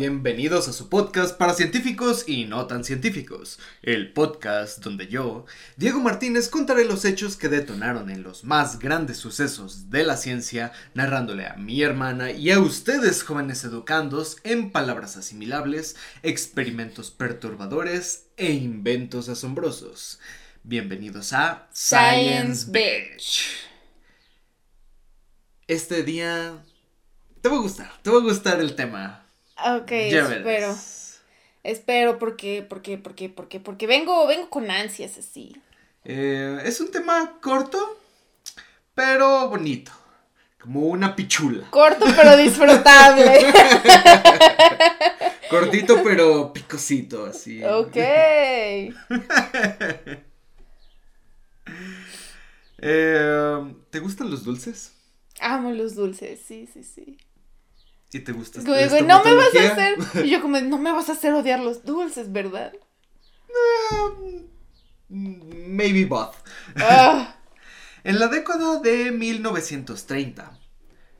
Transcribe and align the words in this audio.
bienvenidos 0.00 0.66
a 0.66 0.72
su 0.72 0.88
podcast 0.88 1.36
para 1.36 1.52
científicos 1.52 2.24
y 2.26 2.46
no 2.46 2.66
tan 2.66 2.84
científicos, 2.84 3.58
el 3.82 4.14
podcast 4.14 4.82
donde 4.82 5.08
yo, 5.08 5.44
Diego 5.76 6.00
Martínez, 6.00 6.48
contaré 6.48 6.86
los 6.86 7.04
hechos 7.04 7.36
que 7.36 7.50
detonaron 7.50 8.08
en 8.08 8.22
los 8.22 8.42
más 8.42 8.78
grandes 8.78 9.18
sucesos 9.18 9.90
de 9.90 10.04
la 10.04 10.16
ciencia, 10.16 10.72
narrándole 10.94 11.46
a 11.46 11.56
mi 11.56 11.82
hermana 11.82 12.30
y 12.30 12.50
a 12.50 12.60
ustedes 12.60 13.22
jóvenes 13.22 13.62
educandos 13.64 14.38
en 14.42 14.70
palabras 14.70 15.18
asimilables, 15.18 15.96
experimentos 16.22 17.10
perturbadores 17.10 18.24
e 18.38 18.52
inventos 18.52 19.28
asombrosos. 19.28 20.18
Bienvenidos 20.62 21.34
a 21.34 21.68
Science 21.74 22.70
Bitch. 22.70 23.50
Este 25.66 26.02
día 26.04 26.64
te 27.42 27.50
va 27.50 27.56
a 27.56 27.60
gustar, 27.60 27.92
te 28.00 28.08
va 28.08 28.16
a 28.16 28.22
gustar 28.22 28.60
el 28.60 28.74
tema. 28.74 29.19
Ok, 29.64 29.90
espero. 29.90 30.74
Espero 31.62 32.18
porque, 32.18 32.64
porque, 32.66 32.96
porque, 32.96 33.28
porque, 33.28 33.60
porque 33.60 33.86
vengo, 33.86 34.26
vengo 34.26 34.48
con 34.48 34.70
ansias 34.70 35.18
así. 35.18 35.54
Eh, 36.04 36.58
es 36.64 36.80
un 36.80 36.90
tema 36.90 37.38
corto, 37.40 37.98
pero 38.94 39.48
bonito. 39.48 39.92
Como 40.58 40.86
una 40.88 41.16
pichula. 41.16 41.70
Corto 41.70 42.06
pero 42.16 42.36
disfrutable. 42.36 43.40
Cortito 45.50 46.02
pero 46.02 46.52
picosito, 46.52 47.26
así. 47.26 47.62
Ok. 47.64 47.96
Eh, 52.82 53.74
¿Te 53.90 53.98
gustan 53.98 54.30
los 54.30 54.42
dulces? 54.42 54.94
Amo 55.38 55.70
los 55.70 55.94
dulces, 55.94 56.40
sí, 56.40 56.66
sí, 56.72 56.82
sí. 56.82 57.18
¿Y 58.12 58.20
te 58.20 58.32
gusta? 58.32 58.60
No 58.60 59.24
me 59.24 59.34
vas 59.34 59.54
a 59.54 59.72
hacer. 59.72 59.98
Y 60.24 60.30
yo 60.30 60.40
como, 60.40 60.60
no 60.60 60.78
me 60.78 60.92
vas 60.92 61.08
a 61.08 61.12
hacer 61.12 61.32
odiar 61.32 61.60
los 61.60 61.84
dulces, 61.84 62.32
¿verdad? 62.32 62.72
maybe 65.08 66.04
both. 66.04 66.34
Ah. 66.76 67.36
en 68.04 68.18
la 68.18 68.28
década 68.28 68.78
de 68.80 69.10
1930 69.10 70.58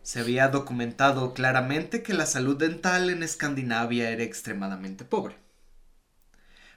se 0.03 0.21
había 0.21 0.49
documentado 0.49 1.35
claramente 1.35 2.03
que 2.03 2.15
la 2.15 2.27
salud 2.27 2.57
dental 2.57 3.11
en 3.11 3.23
Escandinavia 3.23 4.11
era 4.11 4.23
extremadamente 4.23 5.05
pobre. 5.05 5.37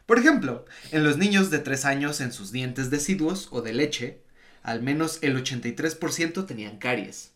Por 0.06 0.20
ejemplo, 0.20 0.66
en 0.92 1.04
los 1.04 1.18
niños 1.18 1.50
de 1.50 1.60
3 1.60 1.86
años 1.86 2.20
en 2.20 2.34
sus 2.34 2.52
dientes 2.52 2.90
deciduos 2.90 3.48
o 3.52 3.62
de 3.62 3.74
leche, 3.74 4.24
al 4.62 4.82
menos 4.82 5.20
el 5.22 5.38
83% 5.38 6.46
tenían 6.46 6.78
caries. 6.78 7.33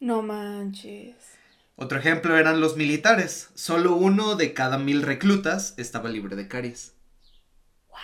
No 0.00 0.22
manches. 0.22 1.14
Otro 1.76 1.98
ejemplo 1.98 2.38
eran 2.38 2.58
los 2.60 2.74
militares. 2.76 3.50
Solo 3.54 3.94
uno 3.94 4.34
de 4.34 4.54
cada 4.54 4.78
mil 4.78 5.02
reclutas 5.02 5.74
estaba 5.76 6.08
libre 6.08 6.36
de 6.36 6.48
caries. 6.48 6.94
Wow. 7.90 7.98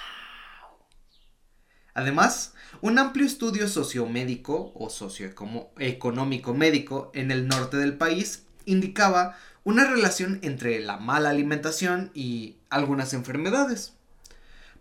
Además, 1.95 2.53
un 2.83 2.99
amplio 2.99 3.25
estudio 3.25 3.67
sociomédico 3.67 4.73
o 4.75 4.91
socioeconómico 4.91 6.53
médico 6.53 7.11
en 7.15 7.31
el 7.31 7.49
norte 7.49 7.79
del 7.79 7.97
país 7.97 8.45
indicaba 8.67 9.39
una 9.65 9.89
relación 9.89 10.39
entre 10.43 10.81
la 10.81 10.99
mala 10.99 11.31
alimentación 11.31 12.11
y 12.13 12.57
algunas 12.69 13.15
enfermedades. 13.15 13.95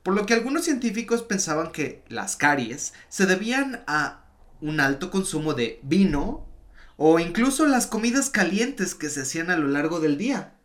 Por 0.03 0.15
lo 0.15 0.25
que 0.25 0.33
algunos 0.33 0.65
científicos 0.65 1.23
pensaban 1.23 1.71
que 1.71 2.03
las 2.09 2.35
caries 2.35 2.93
se 3.07 3.25
debían 3.25 3.85
a 3.87 4.25
un 4.59 4.81
alto 4.81 5.09
consumo 5.11 5.53
de 5.53 5.79
vino, 5.81 6.45
o 6.97 7.19
incluso 7.19 7.65
las 7.65 7.87
comidas 7.87 8.29
calientes 8.29 8.95
que 8.95 9.09
se 9.09 9.21
hacían 9.21 9.49
a 9.49 9.57
lo 9.57 9.67
largo 9.67 9.99
del 9.99 10.17
día. 10.17 10.55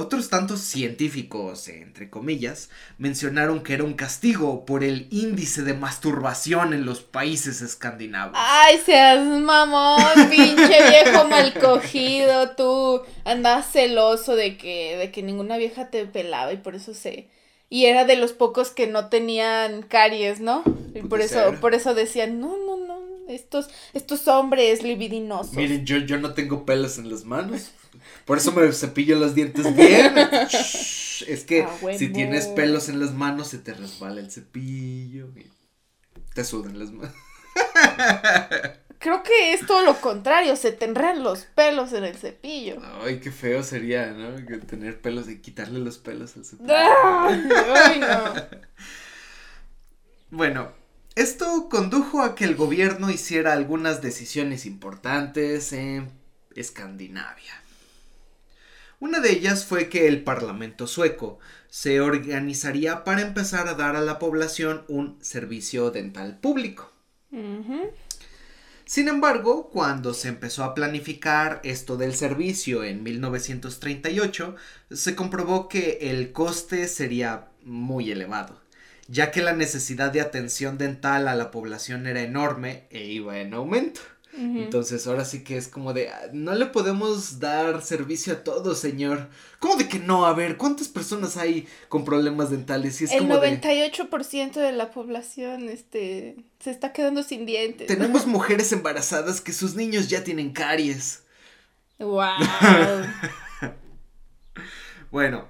Otros 0.00 0.30
tantos 0.30 0.60
científicos, 0.60 1.66
entre 1.66 2.08
comillas, 2.08 2.70
mencionaron 2.98 3.64
que 3.64 3.74
era 3.74 3.82
un 3.82 3.94
castigo 3.94 4.64
por 4.64 4.84
el 4.84 5.08
índice 5.10 5.62
de 5.62 5.74
masturbación 5.74 6.72
en 6.72 6.86
los 6.86 7.00
países 7.00 7.62
escandinavos. 7.62 8.36
Ay, 8.36 8.78
seas 8.78 9.26
mamón, 9.26 9.98
pinche 10.30 10.88
viejo 10.88 11.26
mal 11.26 11.52
cogido, 11.54 12.50
tú 12.50 13.02
andabas 13.24 13.72
celoso 13.72 14.36
de 14.36 14.56
que, 14.56 14.96
de 14.98 15.10
que 15.10 15.24
ninguna 15.24 15.56
vieja 15.56 15.90
te 15.90 16.06
pelaba 16.06 16.52
y 16.52 16.58
por 16.58 16.76
eso 16.76 16.94
se... 16.94 17.28
Y 17.68 17.86
era 17.86 18.04
de 18.04 18.14
los 18.14 18.32
pocos 18.32 18.70
que 18.70 18.86
no 18.86 19.08
tenían 19.08 19.82
caries, 19.82 20.38
¿no? 20.38 20.62
Y 20.94 21.02
por 21.02 21.20
eso, 21.20 21.56
por 21.60 21.74
eso 21.74 21.94
decían, 21.94 22.38
no, 22.38 22.56
no, 22.56 22.76
no, 22.76 22.77
estos, 23.28 23.68
estos 23.94 24.26
hombres 24.28 24.82
libidinosos. 24.82 25.54
Miren, 25.54 25.84
yo, 25.84 25.98
yo 25.98 26.18
no 26.18 26.34
tengo 26.34 26.64
pelos 26.64 26.98
en 26.98 27.10
las 27.10 27.24
manos. 27.24 27.70
Por 28.24 28.38
eso 28.38 28.52
me 28.52 28.72
cepillo 28.72 29.18
los 29.18 29.34
dientes 29.34 29.74
bien. 29.74 30.14
es 31.26 31.44
que 31.44 31.66
si 31.96 32.08
tienes 32.08 32.46
pelos 32.48 32.88
en 32.88 33.00
las 33.00 33.12
manos, 33.12 33.48
se 33.48 33.58
te 33.58 33.74
resbala 33.74 34.20
el 34.20 34.30
cepillo. 34.30 35.28
te 36.34 36.44
sudan 36.44 36.78
las 36.78 36.90
manos. 36.90 37.14
Creo 38.98 39.22
que 39.22 39.52
es 39.52 39.64
todo 39.64 39.82
lo 39.84 40.00
contrario, 40.00 40.56
se 40.56 40.72
te 40.72 40.88
los 40.88 41.44
pelos 41.44 41.92
en 41.92 42.04
el 42.04 42.16
cepillo. 42.16 42.78
Ay, 43.00 43.20
qué 43.20 43.30
feo 43.30 43.62
sería, 43.62 44.10
¿no? 44.10 44.34
tener 44.66 45.00
pelos 45.00 45.28
y 45.28 45.38
quitarle 45.38 45.78
los 45.78 45.98
pelos 45.98 46.36
al 46.36 46.44
cepillo. 46.44 46.74
Ay, 46.74 48.00
no. 48.00 48.34
bueno, 50.36 50.72
esto 51.18 51.68
condujo 51.68 52.22
a 52.22 52.36
que 52.36 52.44
el 52.44 52.54
gobierno 52.54 53.10
hiciera 53.10 53.52
algunas 53.52 54.00
decisiones 54.00 54.64
importantes 54.66 55.72
en 55.72 56.12
Escandinavia. 56.54 57.60
Una 59.00 59.18
de 59.18 59.32
ellas 59.32 59.64
fue 59.64 59.88
que 59.88 60.06
el 60.06 60.22
Parlamento 60.22 60.86
sueco 60.86 61.40
se 61.68 62.00
organizaría 62.00 63.02
para 63.02 63.22
empezar 63.22 63.66
a 63.66 63.74
dar 63.74 63.96
a 63.96 64.00
la 64.00 64.20
población 64.20 64.84
un 64.86 65.18
servicio 65.20 65.90
dental 65.90 66.38
público. 66.38 66.92
Sin 68.84 69.08
embargo, 69.08 69.70
cuando 69.70 70.14
se 70.14 70.28
empezó 70.28 70.62
a 70.62 70.72
planificar 70.72 71.60
esto 71.64 71.96
del 71.96 72.14
servicio 72.14 72.84
en 72.84 73.02
1938, 73.02 74.54
se 74.92 75.16
comprobó 75.16 75.68
que 75.68 75.98
el 76.00 76.30
coste 76.30 76.86
sería 76.86 77.48
muy 77.64 78.12
elevado 78.12 78.67
ya 79.08 79.30
que 79.30 79.42
la 79.42 79.54
necesidad 79.54 80.12
de 80.12 80.20
atención 80.20 80.78
dental 80.78 81.26
a 81.26 81.34
la 81.34 81.50
población 81.50 82.06
era 82.06 82.22
enorme 82.22 82.84
e 82.90 83.06
iba 83.06 83.40
en 83.40 83.54
aumento. 83.54 84.00
Entonces 84.36 85.04
ahora 85.08 85.24
sí 85.24 85.42
que 85.42 85.56
es 85.56 85.66
como 85.66 85.92
de, 85.92 86.10
ah, 86.10 86.28
no 86.32 86.54
le 86.54 86.66
podemos 86.66 87.40
dar 87.40 87.82
servicio 87.82 88.34
a 88.34 88.44
todos, 88.44 88.78
señor. 88.78 89.28
¿Cómo 89.58 89.74
de 89.74 89.88
que 89.88 89.98
no? 89.98 90.26
A 90.26 90.32
ver, 90.32 90.56
¿cuántas 90.56 90.86
personas 90.86 91.36
hay 91.36 91.66
con 91.88 92.04
problemas 92.04 92.50
dentales? 92.50 93.00
Y 93.00 93.04
es 93.04 93.12
El 93.12 93.26
98% 93.26 94.52
de... 94.52 94.70
la 94.70 94.92
población 94.92 95.68
este, 95.68 96.36
se 96.60 96.70
está 96.70 96.92
quedando 96.92 97.24
sin 97.24 97.46
dientes. 97.46 97.88
Tenemos 97.88 98.28
mujeres 98.28 98.70
embarazadas 98.70 99.40
que 99.40 99.52
sus 99.52 99.74
niños 99.74 100.08
ya 100.08 100.22
tienen 100.22 100.52
caries. 100.52 101.24
¡Wow! 101.98 102.20
bueno, 105.10 105.48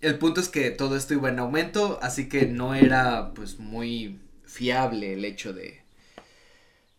el 0.00 0.18
punto 0.18 0.40
es 0.40 0.48
que 0.48 0.70
todo 0.70 0.96
esto 0.96 1.14
iba 1.14 1.28
en 1.28 1.38
aumento, 1.38 1.98
así 2.02 2.28
que 2.28 2.46
no 2.46 2.74
era 2.74 3.32
pues 3.34 3.58
muy 3.58 4.20
fiable 4.44 5.14
el 5.14 5.24
hecho 5.24 5.52
de 5.52 5.82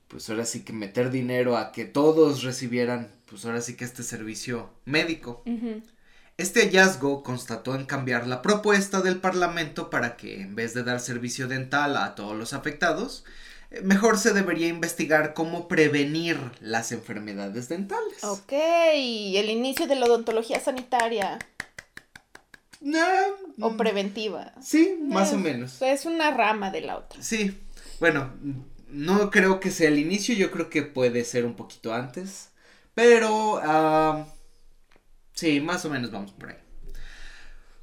pues 0.08 0.30
ahora 0.30 0.46
sí 0.46 0.64
que 0.64 0.74
meter 0.74 1.12
dinero 1.12 1.56
a 1.58 1.72
que 1.72 1.86
todos 1.86 2.44
recibieran 2.44 3.12
pues 3.26 3.46
ahora 3.46 3.62
sí 3.62 3.76
que 3.76 3.86
este 3.86 4.04
servicio 4.04 4.72
médico. 4.86 5.44
Este 6.38 6.62
hallazgo 6.62 7.22
constató 7.22 7.76
en 7.76 7.86
cambiar 7.86 8.26
la 8.26 8.42
propuesta 8.42 9.02
del 9.02 9.18
Parlamento 9.18 9.90
para 9.90 10.16
que 10.16 10.42
en 10.42 10.56
vez 10.56 10.74
de 10.74 10.84
dar 10.84 11.00
servicio 11.00 11.48
dental 11.48 11.98
a 11.98 12.16
todos 12.16 12.36
los 12.36 12.54
afectados, 12.54 13.26
eh, 13.72 13.82
mejor 13.82 14.18
se 14.18 14.34
debería 14.34 14.68
investigar 14.68 15.34
cómo 15.34 15.68
prevenir 15.68 16.38
las 16.62 16.92
enfermedades 16.94 17.68
dentales. 17.68 18.24
Ok, 18.24 18.54
el 18.54 19.50
inicio 19.50 19.86
de 19.86 19.96
la 19.96 20.06
odontología 20.06 20.60
sanitaria. 20.60 21.38
No. 22.80 23.06
O 23.60 23.72
mm, 23.72 23.78
preventiva. 23.78 24.54
Sí, 24.62 24.98
más 25.02 25.34
o 25.34 25.38
menos. 25.38 25.82
Es 25.82 26.06
una 26.06 26.32
rama 26.32 26.72
de 26.72 26.82
la 26.82 26.98
otra. 26.98 27.22
Sí. 27.22 27.58
Bueno, 28.00 28.34
no 28.90 29.30
creo 29.30 29.60
que 29.60 29.72
sea 29.72 29.90
el 29.90 30.00
inicio, 30.00 30.36
yo 30.36 30.52
creo 30.52 30.70
que 30.70 30.84
puede 30.84 31.26
ser 31.26 31.46
un 31.46 31.56
poquito 31.56 31.94
antes. 31.94 32.50
Pero, 32.94 33.56
uh, 33.56 34.26
sí, 35.34 35.60
más 35.62 35.86
o 35.86 35.90
menos 35.90 36.12
vamos 36.12 36.32
por 36.32 36.50
ahí. 36.50 36.58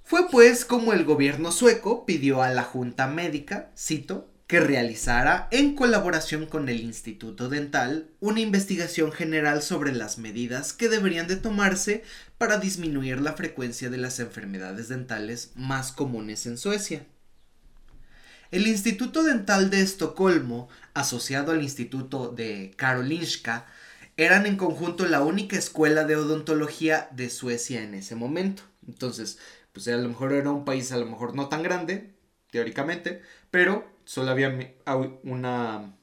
Fue 0.02 0.28
pues 0.31 0.64
como 0.64 0.93
el 0.93 1.04
gobierno 1.04 1.50
sueco 1.50 2.06
pidió 2.06 2.42
a 2.42 2.50
la 2.50 2.62
Junta 2.62 3.08
Médica, 3.08 3.72
cito, 3.76 4.31
que 4.46 4.60
realizara, 4.60 5.48
en 5.50 5.75
colaboración 5.75 6.46
con 6.46 6.69
el 6.69 6.81
Instituto 6.81 7.48
Dental, 7.48 8.08
una 8.20 8.40
investigación 8.40 9.10
general 9.10 9.60
sobre 9.60 9.93
las 9.93 10.19
medidas 10.19 10.72
que 10.72 10.88
deberían 10.88 11.26
de 11.26 11.37
tomarse 11.37 12.04
para 12.38 12.58
disminuir 12.58 13.20
la 13.20 13.32
frecuencia 13.32 13.90
de 13.90 13.96
las 13.96 14.20
enfermedades 14.20 14.88
dentales 14.88 15.50
más 15.56 15.90
comunes 15.90 16.46
en 16.46 16.58
Suecia. 16.58 17.04
El 18.52 18.69
Instituto 18.69 19.25
Dental 19.25 19.70
de 19.70 19.81
Estocolmo, 19.81 20.69
asociado 20.94 21.50
al 21.50 21.62
Instituto 21.62 22.28
de 22.28 22.72
Karolinska, 22.76 23.66
eran 24.16 24.46
en 24.46 24.56
conjunto 24.56 25.06
la 25.06 25.22
única 25.22 25.58
escuela 25.58 26.04
de 26.04 26.14
odontología 26.14 27.08
de 27.10 27.31
Suecia 27.31 27.82
en 27.82 27.94
ese 27.94 28.14
momento. 28.14 28.62
Entonces, 28.87 29.38
pues 29.72 29.88
a 29.88 29.96
lo 29.96 30.08
mejor 30.08 30.32
era 30.32 30.52
un 30.52 30.64
país 30.64 30.92
a 30.92 30.96
lo 30.96 31.06
mejor 31.06 31.34
no 31.34 31.49
tan 31.49 31.64
grande, 31.64 32.14
teóricamente, 32.50 33.22
pero 33.50 33.95
solo 34.06 34.31
había 34.31 34.75
una, 35.25 35.94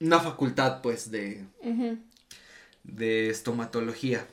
una 0.00 0.20
facultad 0.20 0.80
pues 0.80 1.10
de, 1.10 1.44
de 2.84 3.30
estomatología. 3.30 4.26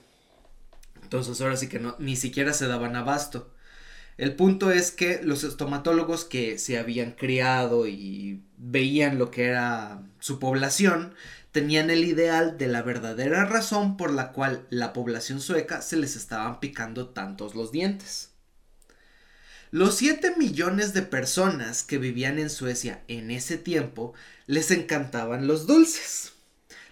Entonces 1.02 1.42
ahora 1.42 1.58
sí 1.58 1.68
que 1.68 1.80
no, 1.80 1.96
ni 2.00 2.16
siquiera 2.16 2.54
se 2.54 2.68
daban 2.68 2.96
abasto. 2.96 3.54
El 4.18 4.36
punto 4.36 4.72
es 4.72 4.92
que 4.92 5.22
los 5.24 5.44
estomatólogos 5.44 6.24
que 6.26 6.60
se 6.60 6.78
habían 6.78 7.14
criado 7.14 7.88
y 7.88 8.44
veían 8.58 9.18
lo 9.18 9.32
que 9.32 9.46
era 9.46 10.04
su 10.20 10.40
población, 10.40 11.16
tenían 11.52 11.90
el 11.90 12.04
ideal 12.04 12.58
de 12.58 12.68
la 12.68 12.84
verdadera 12.84 13.46
razón 13.46 13.98
por 13.98 14.14
la 14.14 14.32
cual 14.32 14.68
la 14.70 14.94
población 14.94 15.42
sueca 15.42 15.82
se 15.82 15.98
les 15.98 16.16
estaban 16.16 16.60
picando 16.60 17.10
tantos 17.10 17.56
los 17.56 17.72
dientes. 17.72 18.33
Los 19.74 19.96
7 19.96 20.36
millones 20.38 20.94
de 20.94 21.02
personas 21.02 21.82
que 21.82 21.98
vivían 21.98 22.38
en 22.38 22.52
Suecia 22.52 23.02
en 23.08 23.32
ese 23.32 23.58
tiempo 23.58 24.14
les 24.46 24.70
encantaban 24.70 25.48
los 25.48 25.66
dulces. 25.66 26.34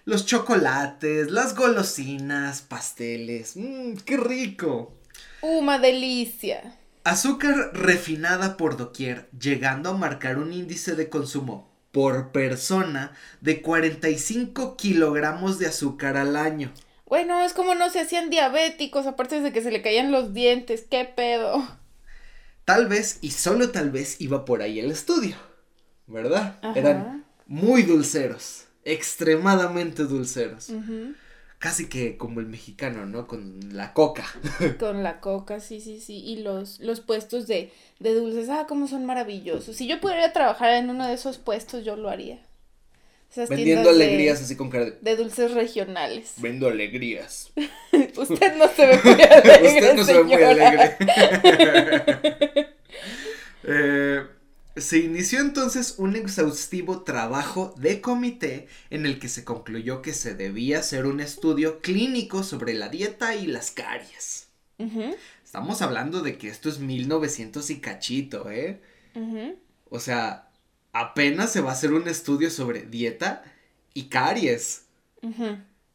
Los 0.04 0.26
chocolates, 0.26 1.30
las 1.30 1.54
golosinas, 1.54 2.60
pasteles. 2.62 3.56
Mmm, 3.56 3.94
¡Qué 4.04 4.16
rico! 4.16 4.96
¡Uma 5.42 5.78
delicia! 5.78 6.76
Azúcar 7.04 7.70
refinada 7.72 8.56
por 8.56 8.76
doquier, 8.76 9.28
llegando 9.30 9.90
a 9.90 9.96
marcar 9.96 10.38
un 10.38 10.52
índice 10.52 10.96
de 10.96 11.08
consumo 11.08 11.70
por 11.92 12.32
persona 12.32 13.12
de 13.40 13.62
45 13.62 14.76
kilogramos 14.76 15.60
de 15.60 15.66
azúcar 15.66 16.16
al 16.16 16.34
año. 16.34 16.72
Bueno, 17.06 17.44
es 17.44 17.52
como 17.52 17.76
no 17.76 17.90
se 17.90 18.00
hacían 18.00 18.28
diabéticos, 18.28 19.06
aparte 19.06 19.40
de 19.40 19.52
que 19.52 19.62
se 19.62 19.70
le 19.70 19.82
caían 19.82 20.10
los 20.10 20.34
dientes, 20.34 20.84
qué 20.90 21.04
pedo. 21.04 21.64
Tal 22.64 22.88
vez, 22.88 23.18
y 23.20 23.30
solo 23.30 23.70
tal 23.70 23.90
vez, 23.90 24.20
iba 24.20 24.44
por 24.44 24.62
ahí 24.62 24.78
el 24.78 24.90
estudio, 24.90 25.36
¿verdad? 26.06 26.58
Eran 26.74 27.24
muy 27.46 27.82
dulceros, 27.82 28.64
extremadamente 28.84 30.04
dulceros 30.04 30.70
casi 31.62 31.88
que 31.88 32.16
como 32.16 32.40
el 32.40 32.46
mexicano, 32.46 33.06
¿no? 33.06 33.28
Con 33.28 33.76
la 33.76 33.94
coca. 33.94 34.24
Con 34.80 35.04
la 35.04 35.20
coca, 35.20 35.60
sí, 35.60 35.80
sí, 35.80 36.00
sí. 36.00 36.16
Y 36.16 36.42
los, 36.42 36.80
los 36.80 37.00
puestos 37.00 37.46
de, 37.46 37.72
de 38.00 38.14
dulces, 38.14 38.48
ah, 38.48 38.66
cómo 38.68 38.88
son 38.88 39.06
maravillosos. 39.06 39.76
Si 39.76 39.86
yo 39.86 40.00
pudiera 40.00 40.32
trabajar 40.32 40.70
en 40.74 40.90
uno 40.90 41.06
de 41.06 41.14
esos 41.14 41.38
puestos, 41.38 41.84
yo 41.84 41.94
lo 41.94 42.10
haría. 42.10 42.44
Vendiendo 43.48 43.90
alegrías 43.90 44.42
así 44.42 44.56
con 44.56 44.68
cara 44.68 44.84
de... 44.86 44.98
de 45.00 45.16
dulces 45.16 45.52
regionales. 45.52 46.34
Vendo 46.36 46.68
alegrías. 46.68 47.52
Usted 48.16 48.56
no 48.56 48.68
se 48.68 48.86
ve 48.86 49.00
muy 49.02 49.12
alegre. 49.22 49.68
Usted 49.68 49.94
no 49.94 50.04
se 50.04 50.12
ve 50.14 50.24
muy 50.24 50.34
alegre. 50.34 50.96
eh, 53.64 54.26
se 54.76 54.98
inició 54.98 55.40
entonces 55.40 55.94
un 55.98 56.14
exhaustivo 56.16 57.02
trabajo 57.02 57.74
de 57.78 58.02
comité 58.02 58.68
en 58.90 59.06
el 59.06 59.18
que 59.18 59.28
se 59.28 59.44
concluyó 59.44 60.02
que 60.02 60.12
se 60.12 60.34
debía 60.34 60.80
hacer 60.80 61.06
un 61.06 61.20
estudio 61.20 61.80
clínico 61.80 62.42
sobre 62.42 62.74
la 62.74 62.88
dieta 62.88 63.34
y 63.34 63.46
las 63.46 63.70
caries. 63.70 64.48
Estamos 65.44 65.80
hablando 65.80 66.22
de 66.22 66.38
que 66.38 66.48
esto 66.48 66.68
es 66.68 66.80
1900 66.80 67.70
y 67.70 67.80
cachito, 67.80 68.50
¿eh? 68.50 68.80
O 69.90 70.00
sea, 70.00 70.51
apenas 70.92 71.52
se 71.52 71.60
va 71.60 71.70
a 71.70 71.74
hacer 71.74 71.92
un 71.92 72.06
estudio 72.08 72.50
sobre 72.50 72.82
dieta 72.82 73.42
y 73.94 74.04
caries. 74.04 74.84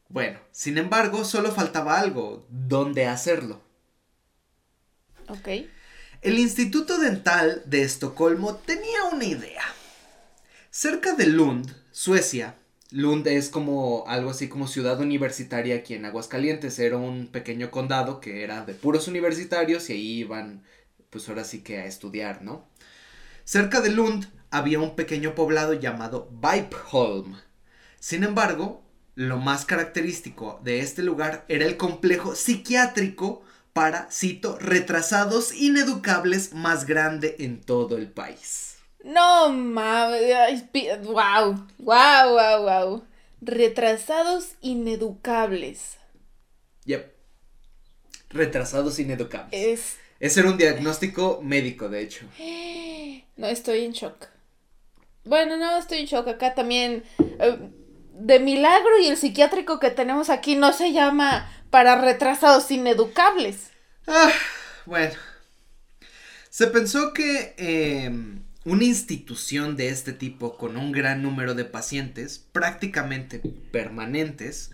Bueno, 0.08 0.38
sin 0.52 0.78
embargo, 0.78 1.24
solo 1.24 1.52
faltaba 1.52 1.98
algo, 1.98 2.46
¿dónde 2.50 3.06
hacerlo? 3.06 3.62
Ok. 5.28 5.48
El 6.20 6.38
Instituto 6.38 6.98
Dental 6.98 7.62
de 7.66 7.82
Estocolmo 7.82 8.56
tenía 8.56 9.04
una 9.12 9.24
idea. 9.24 9.62
Cerca 10.70 11.14
de 11.14 11.26
Lund, 11.26 11.74
Suecia, 11.92 12.56
Lund 12.90 13.26
es 13.26 13.50
como 13.50 14.04
algo 14.06 14.30
así 14.30 14.48
como 14.48 14.66
ciudad 14.66 15.00
universitaria 15.00 15.76
aquí 15.76 15.94
en 15.94 16.06
Aguascalientes, 16.06 16.78
era 16.78 16.96
un 16.96 17.26
pequeño 17.26 17.70
condado 17.70 18.20
que 18.20 18.42
era 18.42 18.64
de 18.64 18.74
puros 18.74 19.08
universitarios 19.08 19.90
y 19.90 19.92
ahí 19.92 20.18
iban 20.20 20.62
pues 21.10 21.28
ahora 21.28 21.44
sí 21.44 21.62
que 21.62 21.78
a 21.78 21.84
estudiar, 21.86 22.42
¿no? 22.42 22.66
Cerca 23.44 23.80
de 23.80 23.90
Lund 23.90 24.26
había 24.50 24.78
un 24.78 24.96
pequeño 24.96 25.34
poblado 25.34 25.74
llamado 25.74 26.30
Vipholm. 26.30 27.36
Sin 28.00 28.24
embargo, 28.24 28.82
lo 29.14 29.38
más 29.38 29.64
característico 29.64 30.60
de 30.62 30.80
este 30.80 31.02
lugar 31.02 31.44
era 31.48 31.64
el 31.66 31.76
complejo 31.76 32.34
psiquiátrico 32.34 33.42
para, 33.72 34.10
cito, 34.10 34.58
retrasados 34.58 35.54
ineducables 35.54 36.52
más 36.52 36.86
grande 36.86 37.36
en 37.38 37.60
todo 37.60 37.96
el 37.96 38.10
país. 38.10 38.76
No 39.04 39.50
mames, 39.50 40.64
wow, 41.04 41.66
wow, 41.78 42.30
wow, 42.30 42.62
wow. 42.62 43.04
Retrasados 43.40 44.54
ineducables. 44.60 45.96
Yep. 46.84 47.12
Retrasados 48.30 48.98
ineducables. 48.98 49.52
Es... 49.52 49.96
Ese 50.20 50.40
era 50.40 50.50
un 50.50 50.58
diagnóstico 50.58 51.40
médico, 51.42 51.88
de 51.88 52.02
hecho. 52.02 52.26
No, 53.36 53.46
estoy 53.46 53.84
en 53.84 53.92
shock. 53.92 54.26
Bueno, 55.28 55.58
no, 55.58 55.78
estoy 55.78 55.98
en 55.98 56.06
shock. 56.06 56.26
Acá 56.28 56.54
también. 56.54 57.04
Eh, 57.18 57.58
de 58.18 58.40
milagro 58.40 58.98
y 59.00 59.06
el 59.06 59.16
psiquiátrico 59.16 59.78
que 59.78 59.90
tenemos 59.90 60.28
aquí 60.28 60.56
no 60.56 60.72
se 60.72 60.92
llama 60.92 61.48
para 61.70 62.00
retrasados 62.00 62.70
ineducables. 62.70 63.70
Ah, 64.06 64.32
bueno. 64.86 65.14
Se 66.50 66.66
pensó 66.66 67.12
que 67.12 67.54
em, 67.58 68.42
una 68.64 68.84
institución 68.84 69.76
de 69.76 69.90
este 69.90 70.12
tipo 70.12 70.56
con 70.56 70.76
un 70.76 70.90
gran 70.90 71.22
número 71.22 71.54
de 71.54 71.64
pacientes, 71.64 72.38
prácticamente 72.50 73.40
permanentes, 73.70 74.72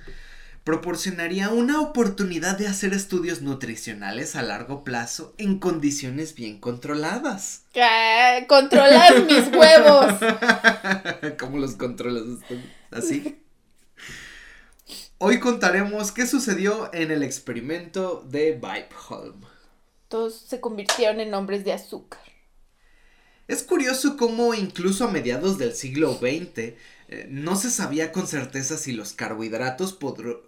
proporcionaría 0.65 1.51
una 1.51 1.83
oportunidad 1.83 2.57
de 2.57 2.67
hacer 2.67 2.95
estudios 2.95 3.43
nutricionales 3.43 4.35
a 4.35 4.43
largo 4.43 4.83
plazo 4.83 5.35
en 5.37 5.59
condiciones 5.59 6.35
bien 6.35 6.59
controladas. 6.59 7.65
Controlar 8.49 9.25
mis 9.25 9.55
huevos. 9.55 10.15
¿Cómo 11.39 11.59
los 11.59 11.77
controlas? 11.77 12.25
¿Así? 12.91 13.43
Hoy 15.19 15.39
contaremos 15.39 16.13
qué 16.13 16.27
sucedió 16.27 16.91
en 16.95 17.11
el 17.11 17.23
experimento 17.23 18.27
de 18.27 18.53
Vipholm. 18.53 19.43
Todos 20.09 20.35
se 20.35 20.61
convirtieron 20.61 21.21
en 21.21 21.35
hombres 21.35 21.65
de 21.65 21.75
azúcar. 21.75 22.21
Es 23.47 23.63
curioso 23.63 24.17
cómo 24.17 24.55
incluso 24.55 25.05
a 25.05 25.11
mediados 25.11 25.59
del 25.59 25.75
siglo 25.75 26.15
XX 26.15 26.73
eh, 27.15 27.29
no 27.31 27.55
se 27.55 27.71
sabía 27.71 28.11
con 28.11 28.27
certeza 28.27 28.77
si 28.77 28.91
los 28.91 29.13
carbohidratos 29.13 29.97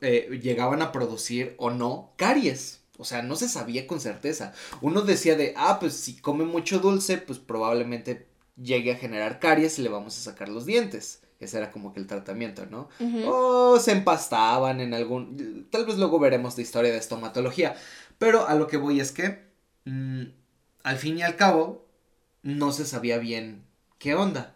eh, 0.00 0.40
llegaban 0.42 0.82
a 0.82 0.90
producir 0.90 1.54
o 1.58 1.70
no 1.70 2.12
caries. 2.16 2.80
O 2.98 3.04
sea, 3.04 3.22
no 3.22 3.36
se 3.36 3.48
sabía 3.48 3.86
con 3.86 4.00
certeza. 4.00 4.52
Uno 4.80 5.02
decía 5.02 5.36
de, 5.36 5.54
ah, 5.56 5.78
pues 5.78 5.94
si 5.94 6.16
come 6.16 6.44
mucho 6.44 6.80
dulce, 6.80 7.18
pues 7.18 7.38
probablemente 7.38 8.26
llegue 8.60 8.92
a 8.92 8.96
generar 8.96 9.38
caries 9.38 9.78
y 9.78 9.82
le 9.82 9.90
vamos 9.90 10.18
a 10.18 10.22
sacar 10.22 10.48
los 10.48 10.66
dientes. 10.66 11.22
Ese 11.38 11.58
era 11.58 11.70
como 11.70 11.92
que 11.92 12.00
el 12.00 12.08
tratamiento, 12.08 12.66
¿no? 12.66 12.88
O 13.26 13.78
se 13.78 13.92
empastaban 13.92 14.80
en 14.80 14.92
algún... 14.92 15.68
Tal 15.70 15.86
vez 15.86 15.98
luego 15.98 16.18
veremos 16.18 16.56
la 16.56 16.62
historia 16.62 16.90
de 16.90 16.98
estomatología. 16.98 17.76
Pero 18.18 18.48
a 18.48 18.54
lo 18.54 18.66
que 18.66 18.78
voy 18.78 18.98
es 18.98 19.12
que, 19.12 19.44
mm, 19.84 20.22
al 20.82 20.96
fin 20.96 21.18
y 21.18 21.22
al 21.22 21.36
cabo, 21.36 21.86
no 22.42 22.72
se 22.72 22.86
sabía 22.86 23.18
bien 23.18 23.66
qué 23.98 24.16
onda. 24.16 24.55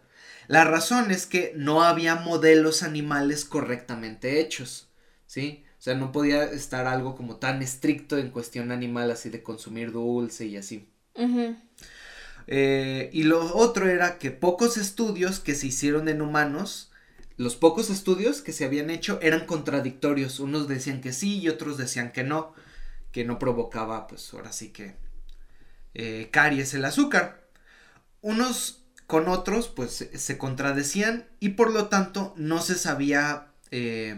La 0.51 0.65
razón 0.65 1.11
es 1.11 1.27
que 1.27 1.53
no 1.55 1.81
había 1.81 2.15
modelos 2.15 2.83
animales 2.83 3.45
correctamente 3.45 4.41
hechos, 4.41 4.89
¿sí? 5.25 5.63
O 5.79 5.81
sea, 5.81 5.95
no 5.95 6.11
podía 6.11 6.43
estar 6.43 6.87
algo 6.87 7.15
como 7.15 7.37
tan 7.37 7.61
estricto 7.61 8.17
en 8.17 8.31
cuestión 8.31 8.73
animal 8.73 9.11
así 9.11 9.29
de 9.29 9.43
consumir 9.43 9.93
dulce 9.93 10.47
y 10.47 10.57
así. 10.57 10.89
Eh, 12.47 13.09
y 13.13 13.23
lo 13.23 13.55
otro 13.55 13.87
era 13.87 14.17
que 14.17 14.31
pocos 14.31 14.75
estudios 14.75 15.39
que 15.39 15.55
se 15.55 15.67
hicieron 15.67 16.09
en 16.09 16.21
humanos, 16.21 16.91
los 17.37 17.55
pocos 17.55 17.89
estudios 17.89 18.41
que 18.41 18.51
se 18.51 18.65
habían 18.65 18.89
hecho 18.89 19.19
eran 19.21 19.45
contradictorios. 19.45 20.41
Unos 20.41 20.67
decían 20.67 20.99
que 20.99 21.13
sí 21.13 21.39
y 21.39 21.47
otros 21.47 21.77
decían 21.77 22.11
que 22.11 22.25
no, 22.25 22.53
que 23.13 23.23
no 23.23 23.39
provocaba, 23.39 24.05
pues 24.05 24.33
ahora 24.33 24.51
sí 24.51 24.73
que 24.73 24.95
eh, 25.93 26.27
caries 26.29 26.73
el 26.73 26.83
azúcar. 26.83 27.47
Unos 28.19 28.80
con 29.11 29.27
otros, 29.27 29.67
pues 29.67 30.07
se 30.13 30.37
contradecían 30.37 31.27
y 31.41 31.49
por 31.49 31.69
lo 31.71 31.89
tanto 31.89 32.33
no 32.37 32.61
se 32.61 32.75
sabía 32.75 33.51
eh, 33.69 34.15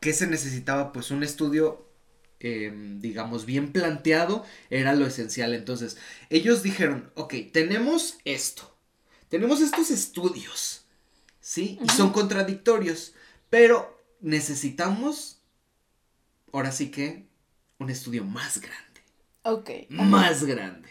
que 0.00 0.14
se 0.14 0.26
necesitaba, 0.26 0.92
pues 0.92 1.10
un 1.10 1.22
estudio 1.22 1.88
Em, 2.40 3.00
digamos, 3.00 3.46
bien 3.46 3.72
planteado, 3.72 4.44
era 4.70 4.94
lo 4.94 5.06
esencial. 5.06 5.54
Entonces, 5.54 5.96
ellos 6.30 6.62
dijeron, 6.62 7.10
ok, 7.14 7.34
tenemos 7.52 8.18
esto, 8.24 8.76
tenemos 9.28 9.60
estos 9.60 9.90
estudios, 9.90 10.84
¿sí? 11.40 11.80
Y 11.82 11.88
son 11.88 12.12
contradictorios, 12.12 13.14
pero 13.50 14.00
necesitamos, 14.20 15.40
ahora 16.52 16.70
sí 16.70 16.92
que, 16.92 17.26
un 17.80 17.90
estudio 17.90 18.24
más 18.24 18.60
grande. 18.60 19.00
Ok. 19.42 19.70
Más 19.88 20.44
grande. 20.44 20.88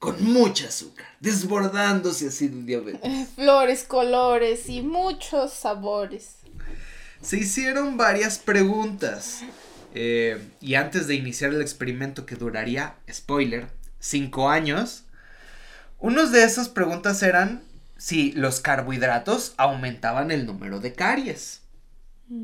Con 0.00 0.24
mucha 0.24 0.66
azúcar. 0.68 1.06
Desbordándose 1.20 2.28
así 2.28 2.48
de 2.48 2.62
diabetes. 2.62 3.28
Flores, 3.34 3.84
colores 3.84 4.68
y 4.68 4.80
muchos 4.80 5.52
sabores. 5.52 6.36
Se 7.22 7.36
hicieron 7.36 7.96
varias 7.96 8.38
preguntas. 8.38 9.42
eh, 9.94 10.42
y 10.60 10.74
antes 10.74 11.06
de 11.06 11.16
iniciar 11.16 11.52
el 11.52 11.60
experimento 11.60 12.24
que 12.24 12.34
duraría, 12.34 12.94
spoiler, 13.12 13.68
cinco 13.98 14.48
años, 14.48 15.04
unos 15.98 16.32
de 16.32 16.44
esas 16.44 16.68
preguntas 16.70 17.22
eran 17.22 17.62
si 17.98 18.32
los 18.32 18.60
carbohidratos 18.60 19.52
aumentaban 19.58 20.30
el 20.30 20.46
número 20.46 20.80
de 20.80 20.94
caries. 20.94 21.60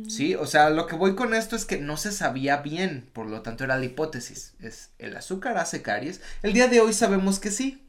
Sí, 0.09 0.35
o 0.35 0.47
sea, 0.47 0.71
lo 0.71 0.87
que 0.87 0.97
voy 0.97 1.15
con 1.17 1.35
esto 1.35 1.57
es 1.57 1.65
que 1.65 1.79
no 1.79 1.97
se 1.97 2.13
sabía 2.13 2.59
bien, 2.59 3.09
por 3.13 3.27
lo 3.27 3.43
tanto 3.43 3.65
era 3.65 3.77
la 3.77 3.85
hipótesis. 3.85 4.55
Es 4.61 4.91
el 4.99 5.17
azúcar 5.17 5.59
hace 5.59 5.83
caries. 5.83 6.21
El 6.43 6.53
día 6.53 6.69
de 6.69 6.81
hoy 6.81 6.93
sabemos 6.93 7.39
que 7.41 7.51
sí, 7.51 7.83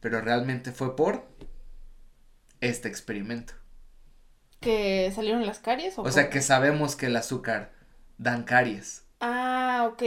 pero 0.00 0.20
realmente 0.20 0.72
fue 0.72 0.96
por 0.96 1.26
este 2.60 2.88
experimento. 2.88 3.54
¿Que 4.60 5.12
salieron 5.14 5.46
las 5.46 5.58
caries? 5.58 5.98
O, 5.98 6.02
O 6.02 6.10
sea 6.10 6.30
que 6.30 6.40
sabemos 6.42 6.96
que 6.96 7.06
el 7.06 7.16
azúcar 7.16 7.72
dan 8.18 8.44
caries. 8.44 9.02
Ah, 9.20 9.88
ok. 9.92 10.02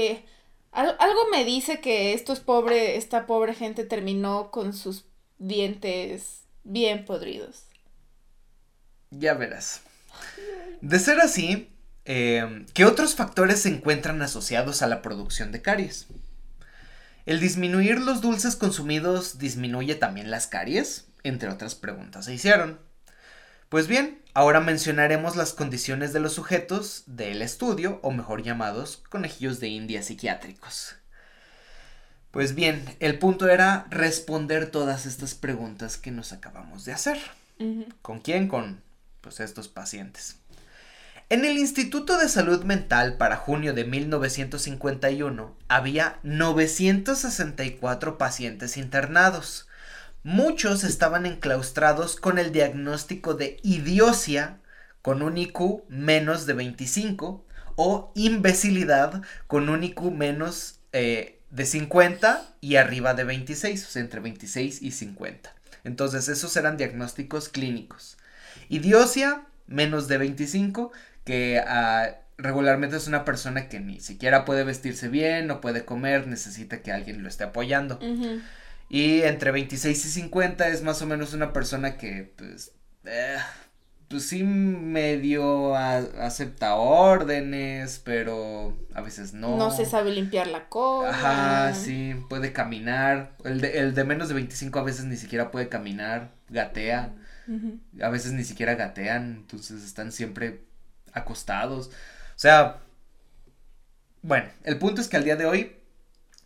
Al- 0.72 0.96
algo 1.00 1.22
me 1.32 1.44
dice 1.46 1.80
que 1.82 2.14
estos 2.14 2.40
pobre, 2.40 2.98
esta 2.98 3.26
pobre 3.26 3.54
gente 3.54 3.84
terminó 3.86 4.52
con 4.52 4.74
sus 4.74 5.06
dientes 5.38 6.44
bien 6.64 7.06
podridos. 7.06 7.64
Ya 9.12 9.34
verás. 9.34 9.82
De 10.82 11.00
ser 11.00 11.20
así, 11.20 11.72
eh, 12.06 12.66
¿qué 12.74 12.86
otros 12.86 13.16
factores 13.16 13.62
se 13.62 13.70
encuentran 13.70 14.22
asociados 14.22 14.82
a 14.82 14.88
la 14.88 15.02
producción 15.02 15.52
de 15.52 15.62
caries? 15.62 16.08
¿El 17.26 17.42
disminuir 17.42 18.00
los 18.00 18.22
dulces 18.22 18.56
consumidos 18.56 19.38
disminuye 19.38 19.96
también 19.96 20.32
las 20.32 20.48
caries? 20.48 21.08
Entre 21.24 21.50
otras 21.50 21.76
preguntas 21.76 22.26
se 22.26 22.34
hicieron. 22.34 22.80
Pues 23.68 23.88
bien, 23.88 24.22
ahora 24.34 24.62
mencionaremos 24.62 25.36
las 25.36 25.52
condiciones 25.52 26.14
de 26.14 26.22
los 26.22 26.34
sujetos 26.34 27.04
del 27.06 27.42
estudio, 27.42 28.00
o 28.02 28.12
mejor 28.12 28.44
llamados 28.44 29.04
conejillos 29.10 29.60
de 29.60 29.68
India 29.68 30.04
psiquiátricos. 30.04 30.96
Pues 32.32 32.56
bien, 32.56 32.86
el 33.02 33.20
punto 33.20 33.50
era 33.50 33.88
responder 33.90 34.72
todas 34.72 35.06
estas 35.06 35.36
preguntas 35.36 35.98
que 35.98 36.12
nos 36.12 36.32
acabamos 36.32 36.86
de 36.86 36.94
hacer. 36.94 37.20
¿Con 38.02 38.20
quién? 38.20 38.48
Con 38.48 38.82
pues 39.28 39.42
estos 39.42 39.68
pacientes. 39.68 40.38
En 41.30 41.44
el 41.44 41.58
Instituto 41.58 42.18
de 42.18 42.30
Salud 42.30 42.64
Mental 42.64 43.18
para 43.18 43.36
junio 43.36 43.74
de 43.74 43.84
1951 43.84 45.58
había 45.68 46.20
964 46.24 48.18
pacientes 48.18 48.78
internados. 48.78 49.68
Muchos 50.24 50.86
estaban 50.86 51.26
enclaustrados 51.26 52.16
con 52.16 52.38
el 52.38 52.54
diagnóstico 52.54 53.34
de 53.34 53.60
idiocia 53.62 54.60
con 55.02 55.22
un 55.22 55.38
IQ 55.38 55.84
menos 55.90 56.46
de 56.46 56.54
25 56.54 57.46
o 57.76 58.12
imbecilidad 58.16 59.22
con 59.48 59.68
un 59.68 59.84
IQ 59.84 60.12
menos 60.12 60.80
eh, 60.94 61.42
de 61.50 61.66
50 61.66 62.56
y 62.62 62.78
arriba 62.78 63.14
de 63.14 63.26
26, 63.26 63.86
o 63.86 63.90
sea, 63.90 64.02
entre 64.02 64.22
26 64.22 64.82
y 64.82 64.92
50. 64.92 65.54
Entonces, 65.84 66.28
esos 66.28 66.56
eran 66.58 66.78
diagnósticos 66.78 67.50
clínicos. 67.50 68.17
Idiocia, 68.70 69.44
menos 69.68 70.08
de 70.08 70.18
25, 70.18 70.92
que 71.24 71.62
ah, 71.66 72.18
regularmente 72.38 72.98
es 72.98 73.08
una 73.08 73.26
persona 73.26 73.68
que 73.70 73.80
ni 73.80 74.00
siquiera 74.00 74.46
puede 74.46 74.64
vestirse 74.64 75.08
bien, 75.10 75.48
no 75.48 75.62
puede 75.62 75.86
comer, 75.86 76.28
necesita 76.28 76.82
que 76.82 76.92
alguien 76.92 77.24
lo 77.24 77.30
esté 77.30 77.44
apoyando. 77.46 78.00
Y 78.90 79.22
entre 79.24 79.52
26 79.52 80.06
y 80.06 80.10
50 80.10 80.70
es 80.70 80.82
más 80.84 81.02
o 81.02 81.06
menos 81.06 81.34
una 81.34 81.52
persona 81.52 81.98
que, 81.98 82.32
pues, 82.38 82.72
eh, 83.06 83.38
pues 84.08 84.26
sí 84.30 84.44
medio 84.44 85.76
a- 85.76 85.98
acepta 85.98 86.76
órdenes, 86.76 88.02
pero 88.06 88.78
a 88.94 89.02
veces 89.02 89.34
no. 89.34 89.58
No 89.58 89.72
se 89.72 89.86
sabe 89.86 90.12
limpiar 90.12 90.48
la 90.48 90.70
cola. 90.70 91.10
Ajá, 91.10 91.74
sí, 91.74 92.16
puede 92.30 92.54
caminar. 92.54 93.36
El 93.44 93.60
de, 93.60 93.80
el 93.80 93.94
de 93.96 94.04
menos 94.06 94.30
de 94.30 94.36
25 94.36 94.80
a 94.80 94.84
veces 94.84 95.04
ni 95.06 95.18
siquiera 95.18 95.52
puede 95.52 95.68
caminar, 95.68 96.32
gatea. 96.50 97.14
A 98.02 98.10
veces 98.10 98.34
ni 98.34 98.44
siquiera 98.44 98.76
gatean, 98.76 99.36
entonces 99.38 99.84
están 99.84 100.12
siempre 100.12 100.62
acostados. 101.14 101.88
O 101.88 102.40
sea, 102.40 102.82
bueno, 104.22 104.50
el 104.64 104.78
punto 104.78 105.02
es 105.02 105.08
que 105.08 105.18
al 105.18 105.24
día 105.24 105.36
de 105.36 105.46
hoy 105.46 105.78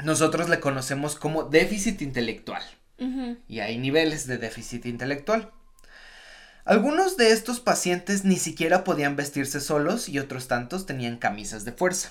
nosotros 0.04 0.50
le 0.50 0.60
conocemos 0.60 1.16
como 1.16 1.44
déficit 1.44 2.02
intelectual. 2.02 2.64
Y 3.48 3.62
hay 3.62 3.80
niveles 3.80 4.28
de 4.28 4.38
déficit 4.38 4.86
intelectual. 4.86 5.52
Algunos 6.66 7.18
de 7.18 7.32
estos 7.32 7.60
pacientes 7.60 8.26
ni 8.26 8.38
siquiera 8.38 8.84
podían 8.84 9.16
vestirse 9.16 9.60
solos 9.60 10.08
y 10.08 10.20
otros 10.20 10.48
tantos 10.48 10.86
tenían 10.86 11.18
camisas 11.18 11.66
de 11.66 11.72
fuerza. 11.72 12.10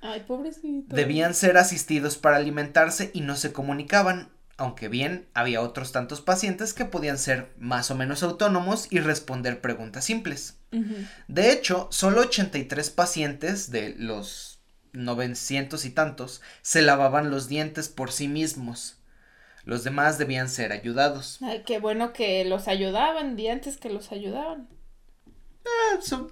Ay, 0.00 0.24
pobrecito. 0.26 0.96
Debían 0.96 1.34
ser 1.34 1.56
asistidos 1.56 2.16
para 2.16 2.38
alimentarse 2.38 3.12
y 3.14 3.20
no 3.20 3.36
se 3.36 3.52
comunicaban, 3.52 4.30
aunque 4.60 4.88
bien 4.88 5.26
había 5.34 5.60
otros 5.62 5.90
tantos 5.90 6.20
pacientes 6.20 6.72
que 6.74 6.84
podían 6.84 7.18
ser 7.18 7.52
más 7.58 7.90
o 7.90 7.94
menos 7.96 8.22
autónomos 8.22 8.86
y 8.90 9.00
responder 9.00 9.60
preguntas 9.60 10.04
simples. 10.04 10.56
De 11.26 11.50
hecho, 11.50 11.88
solo 11.90 12.20
83 12.20 12.90
pacientes 12.90 13.70
de 13.72 13.94
los 13.98 14.60
900 14.92 15.84
y 15.84 15.90
tantos 15.90 16.42
se 16.62 16.82
lavaban 16.82 17.30
los 17.30 17.48
dientes 17.48 17.88
por 17.88 18.12
sí 18.12 18.28
mismos. 18.28 18.98
Los 19.64 19.82
demás 19.84 20.18
debían 20.18 20.48
ser 20.48 20.72
ayudados. 20.72 21.38
Ay, 21.42 21.62
qué 21.66 21.78
bueno 21.80 22.12
que 22.12 22.44
los 22.44 22.68
ayudaban, 22.68 23.36
di 23.36 23.48
antes 23.48 23.76
que 23.76 23.90
los 23.90 24.12
ayudaban. 24.12 24.68
Ah, 25.64 25.98
son- 26.00 26.30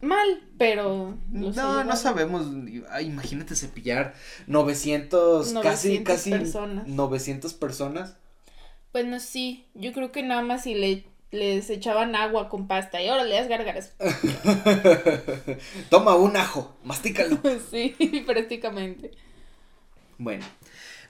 Mal, 0.00 0.42
pero 0.58 1.18
no, 1.30 1.84
no 1.84 1.96
sabemos. 1.96 2.46
Imagínate 3.02 3.56
cepillar 3.56 4.14
900, 4.46 5.52
casi, 5.54 5.98
900 5.98 6.14
casi 6.14 6.30
personas. 6.30 6.86
900 6.86 7.54
personas. 7.54 8.16
Bueno, 8.92 9.18
sí, 9.20 9.66
yo 9.74 9.92
creo 9.92 10.12
que 10.12 10.22
nada 10.22 10.42
más 10.42 10.62
si 10.62 10.74
le, 10.74 11.04
les 11.30 11.68
echaban 11.68 12.14
agua 12.14 12.48
con 12.48 12.66
pasta 12.68 13.02
y 13.02 13.08
ahora 13.08 13.24
le 13.24 13.34
das 13.34 13.48
gárgaras. 13.48 13.92
Toma 15.90 16.14
un 16.14 16.36
ajo, 16.36 16.76
mastícalo. 16.84 17.38
sí, 17.70 17.94
prácticamente. 18.26 19.10
Bueno, 20.16 20.44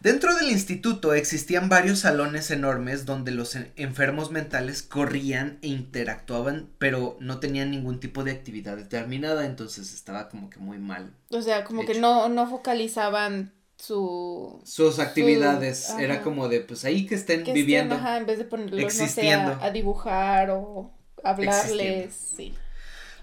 dentro 0.00 0.34
del 0.36 0.50
instituto 0.50 1.12
existían 1.14 1.68
varios 1.68 2.00
salones 2.00 2.50
enormes 2.50 3.04
donde 3.06 3.32
los 3.32 3.54
en- 3.56 3.72
enfermos 3.76 4.30
mentales 4.30 4.82
corrían 4.82 5.58
e 5.62 5.68
interactuaban, 5.68 6.70
pero 6.78 7.16
no 7.20 7.40
tenían 7.40 7.70
ningún 7.70 8.00
tipo 8.00 8.24
de 8.24 8.32
actividad 8.32 8.76
determinada, 8.76 9.46
entonces 9.46 9.92
estaba 9.92 10.28
como 10.28 10.50
que 10.50 10.58
muy 10.58 10.78
mal. 10.78 11.12
O 11.30 11.42
sea, 11.42 11.64
como 11.64 11.84
que 11.84 11.98
no, 11.98 12.28
no 12.28 12.48
focalizaban 12.48 13.52
su... 13.76 14.60
Sus 14.64 14.98
actividades, 14.98 15.90
era 15.98 16.22
como 16.22 16.48
de, 16.48 16.60
pues 16.60 16.84
ahí 16.84 17.06
que 17.06 17.14
estén 17.14 17.44
que 17.44 17.52
viviendo. 17.52 17.94
estén, 17.94 18.06
ajá, 18.06 18.16
en 18.18 18.26
vez 18.26 18.38
de 18.38 18.44
ponerlos, 18.44 18.96
no 18.96 19.06
sé, 19.06 19.32
a, 19.32 19.64
a 19.64 19.70
dibujar 19.70 20.50
o 20.50 20.92
hablarles, 21.22 22.14
sí. 22.36 22.54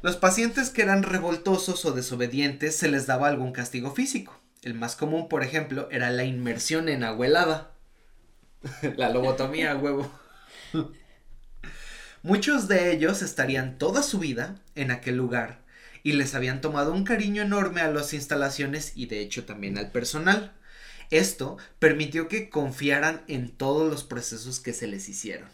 Los 0.01 0.17
pacientes 0.17 0.69
que 0.69 0.83
eran 0.83 1.03
revoltosos 1.03 1.83
o 1.85 1.91
desobedientes 1.91 2.75
se 2.75 2.87
les 2.89 3.07
daba 3.07 3.27
algún 3.27 3.51
castigo 3.51 3.91
físico. 3.91 4.39
El 4.65 4.73
más 4.73 4.95
común, 4.95 5.29
por 5.29 5.43
ejemplo, 5.43 5.87
era 5.91 6.09
la 6.09 6.23
inmersión 6.23 6.89
en 6.89 7.03
agua 7.03 7.27
helada. 7.27 7.71
la 8.97 9.11
lobotomía, 9.11 9.75
huevo. 9.75 10.11
Muchos 12.23 12.67
de 12.67 12.91
ellos 12.91 13.21
estarían 13.21 13.77
toda 13.77 14.01
su 14.01 14.17
vida 14.17 14.55
en 14.73 14.89
aquel 14.89 15.17
lugar 15.17 15.59
y 16.01 16.13
les 16.13 16.33
habían 16.33 16.61
tomado 16.61 16.93
un 16.93 17.03
cariño 17.03 17.43
enorme 17.43 17.81
a 17.81 17.91
las 17.91 18.15
instalaciones 18.15 18.93
y 18.95 19.05
de 19.05 19.19
hecho 19.19 19.45
también 19.45 19.77
al 19.77 19.91
personal. 19.91 20.51
Esto 21.11 21.57
permitió 21.77 22.27
que 22.27 22.49
confiaran 22.49 23.23
en 23.27 23.51
todos 23.51 23.87
los 23.87 24.03
procesos 24.03 24.59
que 24.59 24.73
se 24.73 24.87
les 24.87 25.07
hicieron. 25.07 25.47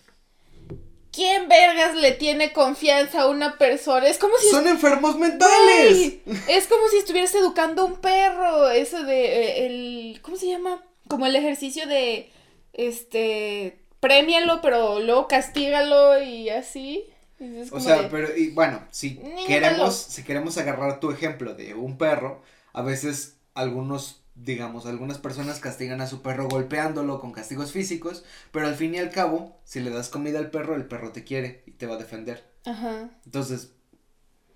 ¿Quién 1.12 1.50
vergas 1.50 1.96
le 1.96 2.14
tiene 2.14 2.54
confianza 2.54 3.24
a 3.24 3.28
una 3.28 3.58
persona? 3.58 4.08
Es 4.08 4.18
como 4.18 4.38
si 4.38 4.50
¡Son 4.50 4.68
enfermos 4.68 5.18
mentales! 5.18 6.14
Es 6.48 6.68
como 6.68 6.88
si 6.90 6.98
estuvieras 6.98 7.36
educando 7.36 7.82
a 7.82 7.86
un 7.86 7.98
perro. 7.98 8.70
Eso 8.70 9.04
de 9.04 9.26
eh, 9.26 9.66
el. 9.66 10.22
¿Cómo 10.22 10.38
se 10.38 10.48
llama? 10.48 10.82
Como 11.08 11.26
el 11.26 11.36
ejercicio 11.36 11.86
de. 11.88 12.32
Este. 12.74 13.78
Premialo, 14.00 14.62
pero 14.62 15.00
luego 15.00 15.28
castígalo 15.28 16.22
y 16.24 16.50
así. 16.50 17.06
Es 17.40 17.72
O 17.72 17.80
sea, 17.80 18.04
de, 18.04 18.10
pero 18.10 18.36
y 18.36 18.50
bueno, 18.52 18.84
si 18.92 19.20
queremos, 19.48 19.78
malo. 19.78 19.92
si 19.92 20.24
queremos 20.24 20.58
agarrar 20.58 21.00
tu 21.00 21.12
ejemplo 21.12 21.54
de 21.56 21.74
un 21.74 21.98
perro, 21.98 22.42
a 22.72 22.82
veces 22.84 23.36
algunos, 23.54 24.21
digamos, 24.44 24.86
algunas 24.86 25.18
personas 25.18 25.60
castigan 25.60 26.02
a 26.02 26.08
su 26.08 26.22
perro 26.22 26.48
golpeándolo 26.48 27.20
con 27.20 27.32
castigos 27.32 27.72
físicos, 27.72 28.24
pero 28.52 28.68
al 28.68 28.76
fin 28.76 28.96
y 28.96 29.00
al 29.00 29.12
cabo, 29.12 29.60
si 29.66 29.80
le 29.80 29.90
das 29.92 30.10
comida 30.10 30.40
al 30.40 30.50
perro, 30.52 30.76
el 30.76 30.86
perro 30.86 31.12
te 31.12 31.24
quiere 31.24 31.64
y 31.68 31.72
te 31.72 31.88
va 31.88 31.96
a 31.96 32.00
defender. 32.00 32.50
Ajá. 32.66 33.10
Entonces, 33.26 33.72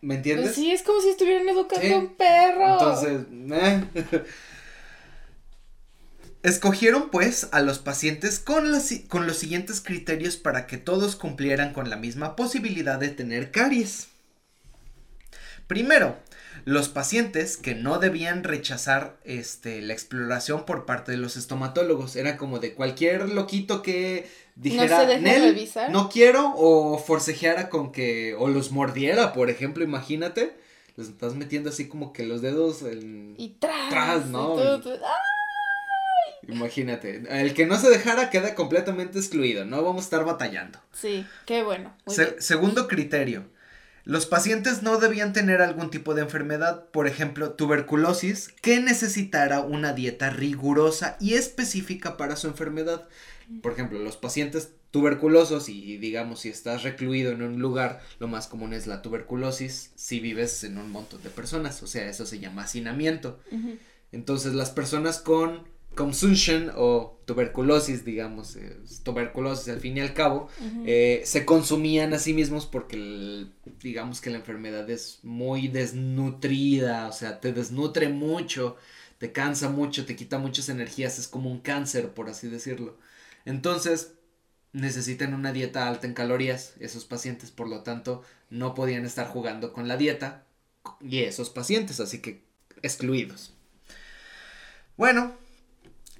¿Me 0.01 0.15
entiendes? 0.15 0.47
Pues 0.47 0.55
sí, 0.55 0.71
es 0.71 0.83
como 0.83 1.01
si 1.01 1.09
estuvieran 1.09 1.49
educando 1.49 1.87
Sí. 1.87 1.91
a 1.93 1.97
un 1.97 2.15
perro. 2.15 2.73
Entonces, 2.73 3.21
eh. 3.51 4.23
Escogieron 6.43 7.09
pues 7.09 7.47
a 7.51 7.61
los 7.61 7.79
pacientes 7.79 8.39
con, 8.39 8.65
con 9.07 9.25
los 9.25 9.37
siguientes 9.37 9.81
criterios 9.81 10.37
para 10.37 10.67
que 10.67 10.77
todos 10.77 11.15
cumplieran 11.15 11.73
con 11.73 11.89
la 11.89 11.95
misma 11.95 12.35
posibilidad 12.35 12.99
de 12.99 13.09
tener 13.09 13.49
caries. 13.49 14.09
Primero, 15.65 16.19
los 16.63 16.89
pacientes 16.89 17.57
que 17.57 17.75
no 17.75 17.99
debían 17.99 18.43
rechazar 18.43 19.17
este, 19.25 19.81
la 19.81 19.93
exploración 19.93 20.65
por 20.65 20.85
parte 20.85 21.11
de 21.11 21.17
los 21.17 21.35
estomatólogos. 21.37 22.15
Era 22.15 22.37
como 22.37 22.59
de 22.59 22.73
cualquier 22.73 23.29
loquito 23.29 23.81
que 23.81 24.27
dijera, 24.55 25.01
se 25.01 25.05
deje 25.07 25.21
"Nel, 25.21 25.41
revisar". 25.53 25.91
no 25.91 26.09
quiero, 26.09 26.53
o 26.55 26.97
forcejeara 26.97 27.69
con 27.69 27.91
que, 27.91 28.35
o 28.39 28.47
los 28.47 28.71
mordiera, 28.71 29.33
por 29.33 29.49
ejemplo, 29.49 29.83
imagínate. 29.83 30.55
Les 30.97 31.09
estás 31.09 31.35
metiendo 31.35 31.69
así 31.71 31.89
como 31.89 32.13
que 32.13 32.23
los 32.25 32.41
dedos 32.41 32.81
en... 32.83 33.35
Y 33.37 33.49
tras. 33.59 33.89
Tras, 33.89 34.27
y 34.27 34.29
¿no? 34.29 34.55
tú- 34.55 34.81
tú- 34.81 34.93
¡ah! 35.05 35.13
Imagínate, 36.47 37.23
el 37.29 37.53
que 37.53 37.65
no 37.65 37.77
se 37.77 37.89
dejara 37.89 38.29
queda 38.29 38.53
completamente 38.53 39.17
excluido, 39.17 39.65
no 39.65 39.83
vamos 39.83 40.03
a 40.03 40.05
estar 40.05 40.23
batallando. 40.25 40.79
Sí, 40.93 41.25
qué 41.45 41.63
bueno. 41.63 41.95
muy 42.05 42.15
Se- 42.15 42.25
bien. 42.25 42.41
segundo 42.41 42.87
criterio, 42.87 43.45
los 44.05 44.27
pacientes 44.27 44.83
no 44.83 44.99
debían 44.99 45.33
tener 45.33 45.63
algún 45.63 45.89
tipo 45.89 46.13
de 46.13 46.21
enfermedad, 46.21 46.85
por 46.91 47.07
ejemplo, 47.07 47.53
tuberculosis, 47.53 48.49
que 48.61 48.79
necesitara 48.79 49.61
una 49.61 49.93
dieta 49.93 50.29
rigurosa 50.29 51.17
y 51.19 51.33
específica 51.33 52.15
para 52.15 52.35
su 52.35 52.47
enfermedad. 52.47 53.07
Por 53.63 53.73
ejemplo, 53.73 53.97
los 53.99 54.15
pacientes 54.15 54.69
tuberculosos 54.91 55.69
y 55.69 55.97
digamos 55.97 56.41
si 56.41 56.49
estás 56.49 56.83
recluido 56.83 57.31
en 57.31 57.41
un 57.41 57.59
lugar, 57.59 58.01
lo 58.19 58.27
más 58.27 58.47
común 58.47 58.73
es 58.73 58.87
la 58.87 59.01
tuberculosis 59.01 59.91
si 59.95 60.19
vives 60.19 60.63
en 60.63 60.77
un 60.77 60.89
montón 60.89 61.21
de 61.21 61.29
personas, 61.29 61.83
o 61.83 61.87
sea, 61.87 62.07
eso 62.07 62.25
se 62.25 62.39
llama 62.39 62.63
hacinamiento. 62.63 63.39
Entonces 64.11 64.53
las 64.53 64.69
personas 64.69 65.19
con 65.19 65.67
consumption 65.95 66.71
o 66.75 67.19
tuberculosis, 67.25 68.05
digamos, 68.05 68.55
eh, 68.55 68.77
tuberculosis 69.03 69.69
al 69.69 69.79
fin 69.79 69.97
y 69.97 70.01
al 70.01 70.13
cabo, 70.13 70.47
eh, 70.83 71.21
se 71.25 71.45
consumían 71.45 72.13
a 72.13 72.19
sí 72.19 72.33
mismos 72.33 72.65
porque 72.65 72.97
el- 72.97 73.51
digamos 73.81 74.21
que 74.21 74.29
la 74.29 74.37
enfermedad 74.37 74.89
es 74.89 75.19
muy 75.23 75.67
desnutrida, 75.69 77.07
o 77.07 77.11
sea, 77.13 77.39
te 77.39 77.53
desnutre 77.53 78.09
mucho, 78.09 78.77
te 79.17 79.31
cansa 79.31 79.69
mucho, 79.69 80.05
te 80.05 80.15
quita 80.15 80.37
muchas 80.37 80.69
energías, 80.69 81.17
es 81.19 81.27
como 81.27 81.49
un 81.51 81.59
cáncer, 81.59 82.09
por 82.13 82.29
así 82.29 82.47
decirlo. 82.49 82.97
Entonces, 83.45 84.13
necesitan 84.73 85.33
una 85.33 85.53
dieta 85.53 85.87
alta 85.87 86.07
en 86.07 86.13
calorías, 86.13 86.73
esos 86.79 87.05
pacientes, 87.05 87.51
por 87.51 87.67
lo 87.69 87.81
tanto, 87.81 88.23
no 88.49 88.75
podían 88.75 89.05
estar 89.05 89.27
jugando 89.27 89.73
con 89.73 89.87
la 89.87 89.97
dieta 89.97 90.45
y 91.01 91.19
esos 91.19 91.49
pacientes, 91.49 91.99
así 91.99 92.19
que 92.19 92.43
excluidos. 92.81 93.53
Bueno, 94.97 95.33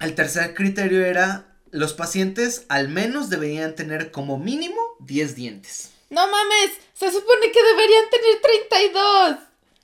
el 0.00 0.14
tercer 0.14 0.54
criterio 0.54 1.04
era 1.04 1.56
los 1.70 1.92
pacientes 1.94 2.64
al 2.68 2.88
menos 2.88 3.28
deberían 3.30 3.74
tener 3.74 4.10
como 4.10 4.38
mínimo 4.38 4.80
10 5.00 5.34
dientes. 5.34 5.92
No 6.10 6.26
mames, 6.26 6.72
se 6.94 7.10
supone 7.10 7.50
que 7.50 7.62
deberían 7.62 8.04
tener 8.10 8.40
32. 8.40 9.36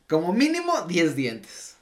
Como 0.09 0.33
mínimo 0.33 0.83
10 0.83 1.17
dientes. 1.17 1.77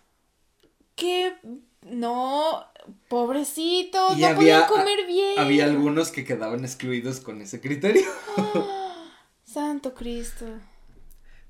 ¿Qué? 0.97 1.35
No, 1.83 2.65
pobrecitos, 3.09 4.17
no 4.19 4.27
había- 4.27 4.35
podían 4.35 4.67
comer 4.69 5.07
bien. 5.07 5.39
Había 5.39 5.65
algunos 5.65 6.11
que 6.11 6.25
quedaban 6.25 6.65
excluidos 6.65 7.21
con 7.21 7.41
ese 7.43 7.61
criterio. 7.61 8.05
Santo 9.45 9.95
Cristo. 9.95 10.47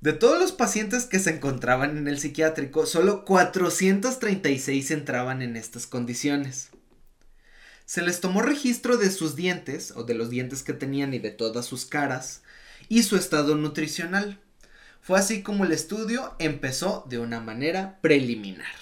De 0.00 0.14
todos 0.14 0.40
los 0.40 0.52
pacientes 0.52 1.04
que 1.04 1.18
se 1.18 1.28
encontraban 1.28 1.98
en 1.98 2.08
el 2.08 2.18
psiquiátrico, 2.18 2.86
solo 2.86 3.26
436 3.26 4.90
entraban 4.92 5.42
en 5.42 5.56
estas 5.56 5.86
condiciones. 5.86 6.70
Se 7.84 8.00
les 8.00 8.20
tomó 8.20 8.40
registro 8.40 8.96
de 8.96 9.10
sus 9.10 9.36
dientes, 9.36 9.92
o 9.94 10.04
de 10.04 10.14
los 10.14 10.30
dientes 10.30 10.62
que 10.62 10.72
tenían 10.72 11.12
y 11.12 11.18
de 11.18 11.32
todas 11.32 11.66
sus 11.66 11.84
caras, 11.84 12.40
y 12.88 13.02
su 13.02 13.16
estado 13.16 13.56
nutricional. 13.56 14.40
Fue 15.02 15.18
así 15.18 15.42
como 15.42 15.66
el 15.66 15.72
estudio 15.72 16.34
empezó 16.38 17.04
de 17.06 17.18
una 17.18 17.40
manera 17.40 17.98
preliminar. 18.00 18.72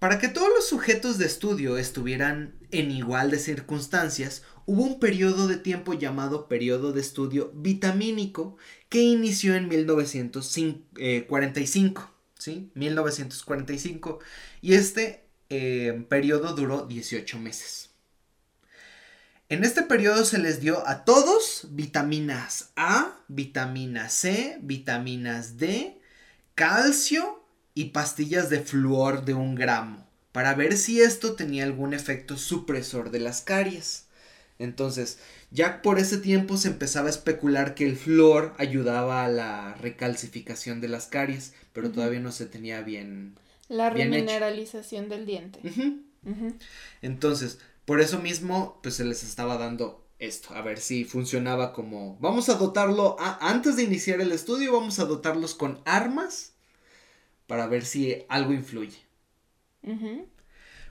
Para 0.00 0.18
que 0.18 0.26
todos 0.26 0.48
los 0.48 0.68
sujetos 0.68 1.16
de 1.16 1.26
estudio 1.26 1.78
estuvieran 1.78 2.54
en 2.72 2.90
igual 2.90 3.30
de 3.30 3.38
circunstancias, 3.38 4.42
hubo 4.66 4.82
un 4.82 5.00
periodo 5.00 5.48
de 5.48 5.56
tiempo 5.56 5.94
llamado 5.94 6.48
periodo 6.48 6.92
de 6.92 7.00
estudio 7.00 7.50
vitamínico 7.54 8.58
que 8.88 9.02
inició 9.02 9.54
en 9.54 9.68
1945, 9.68 12.10
¿sí? 12.38 12.70
1945. 12.74 14.18
Y 14.60 14.74
este 14.74 15.24
eh, 15.48 16.04
periodo 16.08 16.54
duró 16.54 16.86
18 16.86 17.38
meses. 17.38 17.90
En 19.48 19.62
este 19.62 19.82
periodo 19.82 20.24
se 20.24 20.38
les 20.38 20.60
dio 20.60 20.86
a 20.88 21.04
todos 21.04 21.68
vitaminas 21.70 22.70
A, 22.74 23.16
vitamina 23.28 24.08
C, 24.08 24.58
vitaminas 24.60 25.56
D, 25.56 26.00
calcio 26.56 27.44
y 27.72 27.90
pastillas 27.90 28.50
de 28.50 28.60
flúor 28.60 29.24
de 29.24 29.34
un 29.34 29.54
gramo 29.54 30.04
para 30.32 30.54
ver 30.54 30.76
si 30.76 31.00
esto 31.00 31.34
tenía 31.34 31.62
algún 31.62 31.94
efecto 31.94 32.36
supresor 32.36 33.12
de 33.12 33.20
las 33.20 33.40
caries. 33.40 34.05
Entonces, 34.58 35.18
ya 35.50 35.82
por 35.82 35.98
ese 35.98 36.18
tiempo 36.18 36.56
se 36.56 36.68
empezaba 36.68 37.08
a 37.08 37.10
especular 37.10 37.74
que 37.74 37.86
el 37.86 37.96
flúor 37.96 38.54
ayudaba 38.58 39.24
a 39.24 39.28
la 39.28 39.74
recalcificación 39.74 40.80
de 40.80 40.88
las 40.88 41.06
caries, 41.06 41.54
pero 41.72 41.90
todavía 41.90 42.20
no 42.20 42.32
se 42.32 42.46
tenía 42.46 42.80
bien. 42.82 43.34
La 43.68 43.90
Bien 43.90 44.14
hecho. 44.14 44.24
remineralización 44.24 45.08
del 45.08 45.26
diente. 45.26 45.60
Entonces, 47.02 47.58
por 47.84 48.00
eso 48.00 48.18
mismo, 48.20 48.78
pues 48.82 48.96
se 48.96 49.04
les 49.04 49.22
estaba 49.22 49.56
dando 49.58 50.06
esto, 50.18 50.54
a 50.54 50.62
ver 50.62 50.78
si 50.78 51.04
funcionaba 51.04 51.72
como... 51.72 52.16
Vamos 52.20 52.48
a 52.48 52.54
dotarlo, 52.54 53.16
a- 53.20 53.38
antes 53.50 53.76
de 53.76 53.82
iniciar 53.84 54.20
el 54.20 54.32
estudio, 54.32 54.72
vamos 54.72 54.98
a 54.98 55.04
dotarlos 55.04 55.54
con 55.54 55.80
armas 55.84 56.54
para 57.48 57.66
ver 57.68 57.84
si 57.86 58.24
algo 58.28 58.52
influye. 58.52 58.98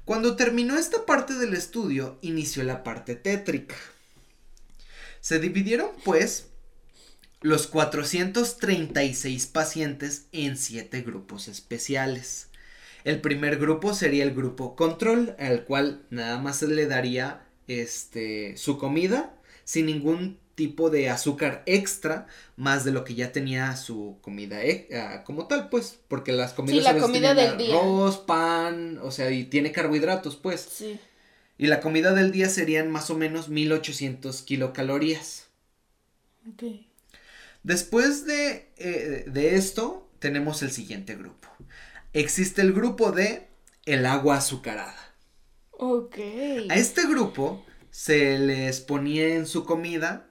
Cuando 0.06 0.36
terminó 0.36 0.78
esta 0.78 1.06
parte 1.06 1.34
del 1.34 1.56
estudio, 1.56 2.20
inició 2.22 2.64
la 2.64 2.84
parte 2.84 3.16
tétrica. 3.16 3.76
Se 5.20 5.40
dividieron, 5.40 5.90
pues, 6.04 6.50
los 7.42 7.66
436 7.66 9.48
pacientes 9.48 10.28
en 10.32 10.58
7 10.58 11.02
grupos 11.02 11.48
especiales. 11.48 12.50
El 13.04 13.20
primer 13.20 13.58
grupo 13.58 13.96
sería 13.96 14.24
el 14.24 14.36
grupo 14.36 14.76
control, 14.76 15.36
al 15.40 15.66
cual 15.66 16.06
nada 16.12 16.40
más 16.40 16.58
se 16.58 16.68
le 16.68 16.86
daría 16.86 17.48
este, 17.68 18.58
su 18.58 18.78
comida 18.78 19.36
sin 19.64 19.88
ningún 19.88 20.40
tipo 20.56 20.90
de 20.90 21.10
azúcar 21.10 21.64
extra 21.66 22.28
más 22.56 22.84
de 22.86 22.92
lo 22.92 23.04
que 23.04 23.14
ya 23.14 23.32
tenía 23.32 23.76
su 23.76 24.18
comida 24.22 24.64
eh, 24.64 24.88
ah, 24.96 25.24
como 25.26 25.48
tal, 25.48 25.70
pues, 25.70 26.00
porque 26.08 26.32
las 26.32 26.54
comidas 26.54 26.84
la 26.84 26.90
a 26.92 26.94
veces 26.94 27.08
comida 27.08 27.34
del 27.34 27.58
día. 27.58 27.76
arroz, 27.76 28.18
pan, 28.18 29.00
o 29.04 29.12
sea, 29.12 29.30
y 29.32 29.44
tiene 29.44 29.72
carbohidratos, 29.72 30.38
pues. 30.38 30.62
Sí. 30.62 31.00
Y 31.58 31.68
la 31.68 31.82
comida 31.82 32.14
del 32.14 32.32
día 32.32 32.50
serían 32.50 32.90
más 32.90 33.10
o 33.10 33.18
menos 33.18 33.50
1800 33.50 34.42
kilocalorías. 34.42 35.48
Ok. 36.50 36.64
Después 37.64 38.26
de, 38.26 38.72
eh, 38.78 39.26
de 39.28 39.56
esto, 39.56 40.10
tenemos 40.20 40.62
el 40.64 40.72
siguiente 40.72 41.16
grupo. 41.16 41.50
Existe 42.14 42.62
el 42.62 42.74
grupo 42.74 43.12
de 43.12 43.48
el 43.86 44.06
agua 44.06 44.38
azucarada. 44.38 45.16
Ok. 45.72 46.18
A 46.70 46.76
este 46.76 47.08
grupo 47.08 47.66
se 47.90 48.38
les 48.38 48.82
ponía 48.82 49.36
en 49.36 49.46
su 49.46 49.66
comida 49.66 50.30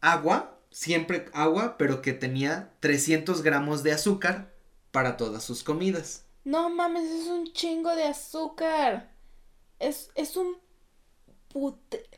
agua, 0.00 0.58
siempre 0.70 1.26
agua, 1.32 1.76
pero 1.78 2.02
que 2.02 2.12
tenía 2.12 2.72
300 2.80 3.42
gramos 3.42 3.82
de 3.82 3.92
azúcar 3.92 4.52
para 4.90 5.16
todas 5.16 5.44
sus 5.44 5.62
comidas. 5.62 6.24
No 6.44 6.70
mames, 6.70 7.04
es 7.10 7.26
un 7.28 7.52
chingo 7.52 7.94
de 7.94 8.04
azúcar. 8.04 9.12
Es, 9.78 10.10
es 10.14 10.36
un 10.36 10.56
pute. 11.48 12.08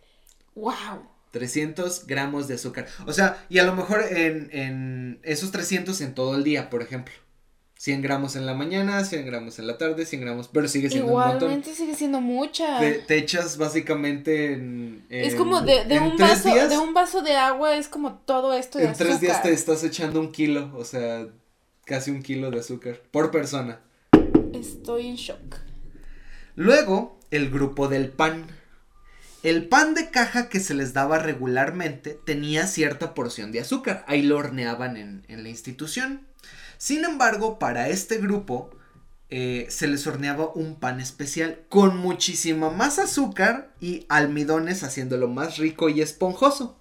Wow. 0.55 1.09
300 1.33 2.07
gramos 2.07 2.47
de 2.47 2.55
azúcar. 2.55 2.87
O 3.07 3.13
sea, 3.13 3.45
y 3.49 3.59
a 3.59 3.65
lo 3.65 3.75
mejor 3.75 4.03
en, 4.03 4.51
en 4.53 5.21
esos 5.23 5.51
300 5.51 6.01
en 6.03 6.15
todo 6.15 6.37
el 6.37 6.45
día, 6.45 6.71
por 6.71 6.83
ejemplo. 6.83 7.15
100 7.83 8.01
gramos 8.01 8.37
en 8.37 8.47
la 8.47 8.55
mañana, 8.55 9.05
100 9.05 9.27
gramos 9.27 9.59
en 9.59 9.67
la 9.67 9.77
tarde, 9.77 10.07
100 10.07 10.21
gramos, 10.23 10.47
pero 10.47 10.69
sigue 10.69 10.89
siendo 10.89 11.15
un 11.15 11.19
montón. 11.19 11.37
Igualmente 11.39 11.75
sigue 11.75 11.97
siendo 11.97 12.21
mucha. 12.21 12.79
Te, 12.79 12.93
te 12.93 13.19
echas 13.19 13.57
básicamente 13.57 14.53
en, 14.53 15.05
es 15.09 15.35
como 15.35 15.63
de, 15.63 15.85
de 15.87 15.99
un 15.99 16.17
vaso, 16.17 16.49
días, 16.49 16.71
de 16.71 16.79
un 16.79 16.95
vaso 16.95 17.23
de 17.23 17.35
agua, 17.35 17.77
es 17.77 17.89
como 17.89 18.15
todo 18.19 18.53
esto 18.53 18.79
de 18.79 18.85
En 18.85 18.91
azúcar. 18.93 19.09
tres 19.09 19.21
días 19.21 19.43
te 19.43 19.53
estás 19.53 19.83
echando 19.83 20.21
un 20.21 20.31
kilo, 20.31 20.71
o 20.77 20.85
sea, 20.85 21.27
casi 21.85 22.13
un 22.13 22.23
kilo 22.23 22.53
de 22.53 22.61
azúcar 22.61 23.01
por 23.11 23.33
persona. 23.33 23.81
Estoy 24.53 25.09
en 25.09 25.17
shock. 25.17 25.57
Luego, 26.55 27.19
el 27.33 27.51
grupo 27.51 27.89
del 27.89 28.11
pan. 28.11 28.47
El 29.43 29.67
pan 29.67 29.95
de 29.95 30.11
caja 30.11 30.49
que 30.49 30.61
se 30.61 30.75
les 30.75 30.93
daba 30.93 31.19
regularmente 31.19 32.17
tenía 32.25 32.69
cierta 32.69 33.13
porción 33.13 33.51
de 33.51 33.59
azúcar. 33.59 34.05
Ahí 34.07 34.23
lo 34.23 34.39
horneaban 34.39 34.97
en, 34.97 35.25
en 35.27 35.43
la 35.43 35.49
institución. 35.49 36.29
Sin 36.83 37.05
embargo, 37.05 37.61
para 37.61 37.91
este 37.91 38.19
grupo 38.19 38.73
eh, 39.31 39.69
se 39.71 39.87
les 39.87 40.05
horneaba 40.09 40.51
un 40.53 40.81
pan 40.81 40.99
especial 40.99 41.61
con 41.69 41.97
muchísima 41.97 42.71
más 42.71 42.99
azúcar 42.99 43.73
y 43.81 44.05
almidones 44.09 44.83
haciéndolo 44.83 45.29
más 45.29 45.59
rico 45.59 45.91
y 45.91 46.01
esponjoso. 46.01 46.77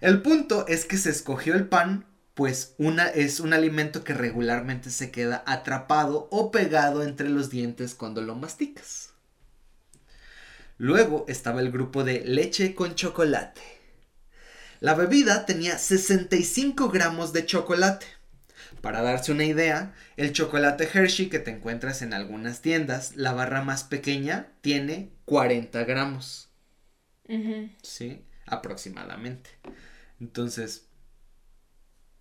El 0.00 0.22
punto 0.22 0.68
es 0.68 0.84
que 0.84 0.98
se 0.98 1.10
escogió 1.10 1.56
el 1.56 1.66
pan 1.66 2.06
pues 2.34 2.76
una 2.78 3.08
es 3.08 3.40
un 3.40 3.52
alimento 3.52 4.04
que 4.04 4.14
regularmente 4.14 4.88
se 4.88 5.10
queda 5.10 5.42
atrapado 5.48 6.28
o 6.30 6.52
pegado 6.52 7.02
entre 7.02 7.28
los 7.28 7.50
dientes 7.50 7.96
cuando 7.96 8.22
lo 8.22 8.36
masticas. 8.36 9.14
Luego 10.78 11.24
estaba 11.26 11.60
el 11.60 11.72
grupo 11.72 12.04
de 12.04 12.20
leche 12.24 12.76
con 12.76 12.94
chocolate. 12.94 13.62
La 14.78 14.94
bebida 14.94 15.44
tenía 15.44 15.76
65 15.76 16.88
gramos 16.88 17.32
de 17.32 17.46
chocolate. 17.46 18.21
Para 18.80 19.02
darse 19.02 19.32
una 19.32 19.44
idea, 19.44 19.94
el 20.16 20.32
chocolate 20.32 20.88
Hershey 20.92 21.28
que 21.28 21.38
te 21.38 21.50
encuentras 21.50 22.02
en 22.02 22.14
algunas 22.14 22.60
tiendas, 22.60 23.16
la 23.16 23.32
barra 23.32 23.62
más 23.62 23.84
pequeña 23.84 24.48
tiene 24.60 25.12
40 25.24 25.84
gramos. 25.84 26.48
Sí, 27.82 28.24
aproximadamente. 28.46 29.50
Entonces, 30.20 30.88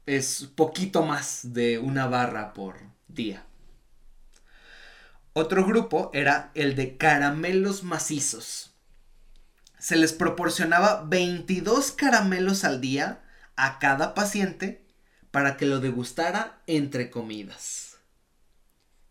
es 0.05 0.49
poquito 0.55 1.03
más 1.03 1.53
de 1.53 1.79
una 1.79 2.07
barra 2.07 2.53
por 2.53 2.77
día. 3.07 3.45
Otro 5.33 5.65
grupo 5.65 6.11
era 6.13 6.51
el 6.55 6.75
de 6.75 6.97
caramelos 6.97 7.83
macizos. 7.83 8.73
Se 9.79 9.95
les 9.95 10.13
proporcionaba 10.13 11.03
22 11.03 11.91
caramelos 11.93 12.63
al 12.63 12.81
día 12.81 13.23
a 13.55 13.79
cada 13.79 14.13
paciente 14.13 14.80
para 15.31 15.57
que 15.57 15.65
lo 15.65 15.79
degustara 15.79 16.61
entre 16.67 17.09
comidas. 17.09 17.97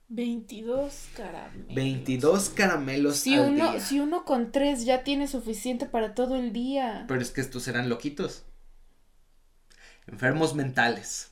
22 0.08 1.08
caramelos. 1.16 1.74
22 1.74 2.48
caramelos 2.50 3.16
si 3.16 3.34
al 3.34 3.50
uno, 3.50 3.72
día. 3.72 3.80
Si 3.80 4.00
uno 4.00 4.24
con 4.24 4.52
tres 4.52 4.84
ya 4.84 5.04
tiene 5.04 5.28
suficiente 5.28 5.86
para 5.86 6.14
todo 6.14 6.36
el 6.36 6.52
día. 6.52 7.04
Pero 7.08 7.20
es 7.20 7.30
que 7.30 7.40
estos 7.40 7.68
eran 7.68 7.88
loquitos 7.88 8.44
enfermos 10.10 10.54
mentales. 10.54 11.30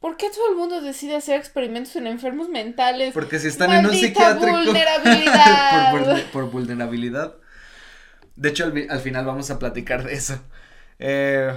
¿Por 0.00 0.16
qué 0.16 0.30
todo 0.30 0.50
el 0.50 0.56
mundo 0.56 0.80
decide 0.80 1.16
hacer 1.16 1.36
experimentos 1.36 1.96
en 1.96 2.06
enfermos 2.06 2.48
mentales? 2.48 3.12
Porque 3.12 3.40
si 3.40 3.48
están 3.48 3.72
en 3.72 3.86
un 3.86 3.92
psiquiátrico. 3.92 4.56
Vulnerabilidad. 4.64 6.30
por, 6.32 6.50
vulnerabilidad. 6.50 7.34
De 8.36 8.50
hecho, 8.50 8.72
al, 8.88 9.00
final 9.00 9.26
vamos 9.26 9.50
a 9.50 9.58
platicar 9.58 10.04
de 10.04 10.14
eso. 10.14 10.40
Eh, 11.00 11.52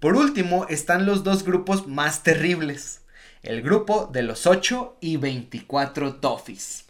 por 0.00 0.16
último, 0.16 0.66
están 0.68 1.06
los 1.06 1.24
dos 1.24 1.44
grupos 1.44 1.86
más 1.86 2.22
terribles. 2.22 3.02
El 3.42 3.62
grupo 3.62 4.08
de 4.12 4.22
los 4.22 4.46
8 4.46 4.98
y 5.00 5.16
24 5.16 6.16
toffees. 6.16 6.86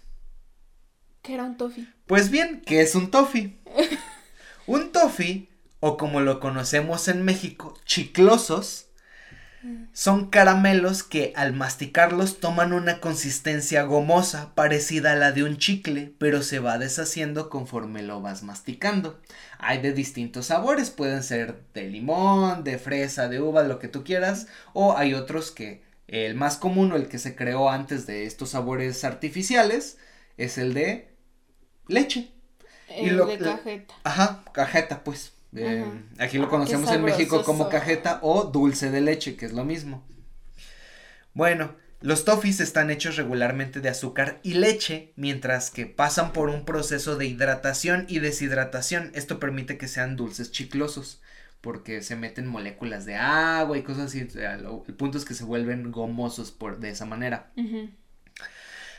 ¿Qué 1.22 1.34
era 1.34 1.44
un 1.44 1.56
toffee? 1.56 1.86
Pues 2.06 2.30
bien, 2.30 2.62
¿qué 2.66 2.82
es 2.82 2.94
un 2.94 3.10
toffee? 3.10 3.58
un 4.66 4.92
toffee 4.92 5.48
o 5.80 5.96
como 5.96 6.20
lo 6.20 6.40
conocemos 6.40 7.08
en 7.08 7.24
México, 7.24 7.74
chiclosos, 7.84 8.86
son 9.92 10.28
caramelos 10.28 11.02
que 11.02 11.32
al 11.36 11.52
masticarlos 11.52 12.40
toman 12.40 12.72
una 12.72 13.00
consistencia 13.00 13.82
gomosa 13.82 14.54
parecida 14.54 15.12
a 15.12 15.16
la 15.16 15.32
de 15.32 15.44
un 15.44 15.56
chicle, 15.56 16.14
pero 16.18 16.42
se 16.42 16.58
va 16.58 16.78
deshaciendo 16.78 17.48
conforme 17.48 18.02
lo 18.02 18.20
vas 18.20 18.42
masticando. 18.42 19.20
Hay 19.58 19.80
de 19.80 19.92
distintos 19.92 20.46
sabores, 20.46 20.90
pueden 20.90 21.22
ser 21.22 21.62
de 21.74 21.88
limón, 21.88 22.64
de 22.64 22.78
fresa, 22.78 23.28
de 23.28 23.40
uva, 23.40 23.62
lo 23.62 23.78
que 23.78 23.88
tú 23.88 24.04
quieras, 24.04 24.48
o 24.72 24.96
hay 24.96 25.14
otros 25.14 25.50
que 25.50 25.82
el 26.08 26.34
más 26.34 26.56
común 26.56 26.92
o 26.92 26.96
el 26.96 27.08
que 27.08 27.18
se 27.18 27.34
creó 27.34 27.70
antes 27.70 28.06
de 28.06 28.26
estos 28.26 28.50
sabores 28.50 29.04
artificiales 29.04 29.98
es 30.36 30.58
el 30.58 30.74
de 30.74 31.08
leche. 31.88 32.32
El 32.88 33.16
de 33.16 33.38
cajeta. 33.38 33.94
Ajá, 34.04 34.44
cajeta, 34.52 35.04
pues. 35.04 35.33
Eh, 35.56 35.84
aquí 36.18 36.38
lo 36.38 36.48
conocemos 36.48 36.90
en 36.90 37.02
México 37.04 37.42
como 37.44 37.68
cajeta 37.68 38.18
o 38.22 38.44
dulce 38.44 38.90
de 38.90 39.00
leche, 39.00 39.36
que 39.36 39.46
es 39.46 39.52
lo 39.52 39.64
mismo. 39.64 40.04
Bueno, 41.32 41.76
los 42.00 42.24
toffees 42.24 42.60
están 42.60 42.90
hechos 42.90 43.16
regularmente 43.16 43.80
de 43.80 43.88
azúcar 43.88 44.40
y 44.42 44.54
leche, 44.54 45.12
mientras 45.16 45.70
que 45.70 45.86
pasan 45.86 46.32
por 46.32 46.50
un 46.50 46.64
proceso 46.64 47.16
de 47.16 47.26
hidratación 47.26 48.04
y 48.08 48.18
deshidratación. 48.18 49.10
Esto 49.14 49.40
permite 49.40 49.78
que 49.78 49.88
sean 49.88 50.16
dulces 50.16 50.52
chiclosos, 50.52 51.22
porque 51.60 52.02
se 52.02 52.14
meten 52.14 52.46
moléculas 52.46 53.06
de 53.06 53.16
agua 53.16 53.78
y 53.78 53.82
cosas 53.82 54.06
así. 54.06 54.20
El 54.20 54.94
punto 54.96 55.16
es 55.16 55.24
que 55.24 55.32
se 55.34 55.44
vuelven 55.44 55.92
gomosos 55.92 56.50
por, 56.50 56.78
de 56.78 56.90
esa 56.90 57.06
manera. 57.06 57.52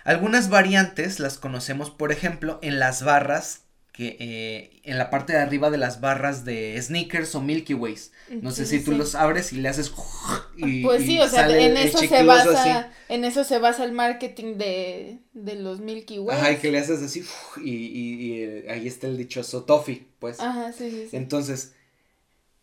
Algunas 0.04 0.50
variantes 0.50 1.20
las 1.20 1.38
conocemos, 1.38 1.92
por 1.92 2.12
ejemplo, 2.12 2.60
en 2.64 2.80
las 2.80 3.04
barras 3.04 3.65
que 3.96 4.18
eh, 4.20 4.82
en 4.84 4.98
la 4.98 5.10
parte 5.10 5.32
de 5.32 5.40
arriba 5.40 5.70
de 5.70 5.78
las 5.78 6.02
barras 6.02 6.44
de 6.44 6.78
sneakers 6.82 7.34
o 7.34 7.42
Milky 7.42 7.74
Ways. 7.74 8.12
No 8.30 8.52
sé 8.52 8.66
si 8.66 8.84
tú 8.84 8.92
los 8.92 9.16
abres 9.16 9.54
y 9.54 9.58
le 9.58 9.70
haces 9.70 9.94
y, 10.58 10.84
Pues 10.84 11.06
sí, 11.06 11.18
o 11.18 11.30
sea, 11.30 11.50
en 11.50 11.78
eso 11.78 12.00
se 12.00 12.24
basa 12.24 12.92
en 13.08 13.24
eso 13.24 13.46
se 13.46 13.58
basa 13.58 13.86
el 13.86 13.94
marketing 13.94 14.58
de, 14.58 15.20
de 15.34 15.56
los 15.56 15.80
Milky 15.80 16.20
Ways. 16.20 16.38
Ajá, 16.38 16.52
y 16.52 16.58
que 16.58 16.72
le 16.72 16.80
haces 16.80 17.02
así 17.02 17.24
y, 17.64 17.72
y, 17.72 18.44
eh, 18.44 18.66
ahí 18.70 18.86
está 18.86 19.08
el 19.08 19.18
dichoso 19.18 19.64
toffee, 19.64 20.06
pues. 20.20 20.42
Ajá, 20.42 20.74
sí, 20.74 20.92
sí, 20.92 21.08
sí. 21.10 21.16
Entonces, 21.16 21.74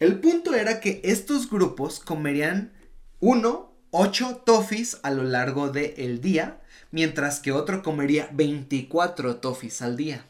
el 0.00 0.20
punto 0.20 0.54
era 0.54 0.80
que 0.80 1.00
estos 1.02 1.48
grupos 1.48 1.98
comerían 1.98 2.72
uno, 3.20 3.72
ocho 3.90 4.42
toffees 4.44 4.98
a 5.02 5.10
lo 5.10 5.22
largo 5.22 5.70
del 5.70 6.20
día, 6.20 6.60
mientras 6.90 7.40
que 7.40 7.52
otro 7.52 7.82
comería 7.82 8.28
24 8.32 9.36
toffees 9.36 9.80
al 9.80 9.96
día. 9.96 10.26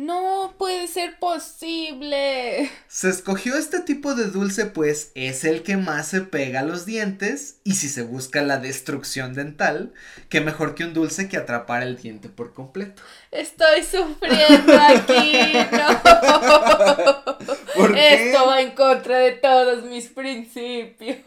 No 0.00 0.54
puede 0.56 0.88
ser 0.88 1.18
posible. 1.18 2.70
Se 2.88 3.10
escogió 3.10 3.54
este 3.56 3.80
tipo 3.80 4.14
de 4.14 4.28
dulce 4.28 4.64
pues 4.64 5.12
es 5.14 5.44
el 5.44 5.62
que 5.62 5.76
más 5.76 6.08
se 6.08 6.22
pega 6.22 6.60
a 6.60 6.62
los 6.62 6.86
dientes 6.86 7.56
y 7.64 7.74
si 7.74 7.90
se 7.90 8.00
busca 8.00 8.40
la 8.40 8.56
destrucción 8.56 9.34
dental, 9.34 9.92
qué 10.30 10.40
mejor 10.40 10.74
que 10.74 10.84
un 10.84 10.94
dulce 10.94 11.28
que 11.28 11.36
atrapar 11.36 11.82
el 11.82 11.98
diente 11.98 12.30
por 12.30 12.54
completo. 12.54 13.02
Estoy 13.30 13.82
sufriendo 13.82 14.72
aquí, 14.72 15.52
no. 15.70 17.36
¿Por 17.76 17.92
qué? 17.92 18.30
Esto 18.30 18.46
va 18.46 18.62
en 18.62 18.70
contra 18.70 19.18
de 19.18 19.32
todos 19.32 19.84
mis 19.84 20.06
principios. 20.08 21.18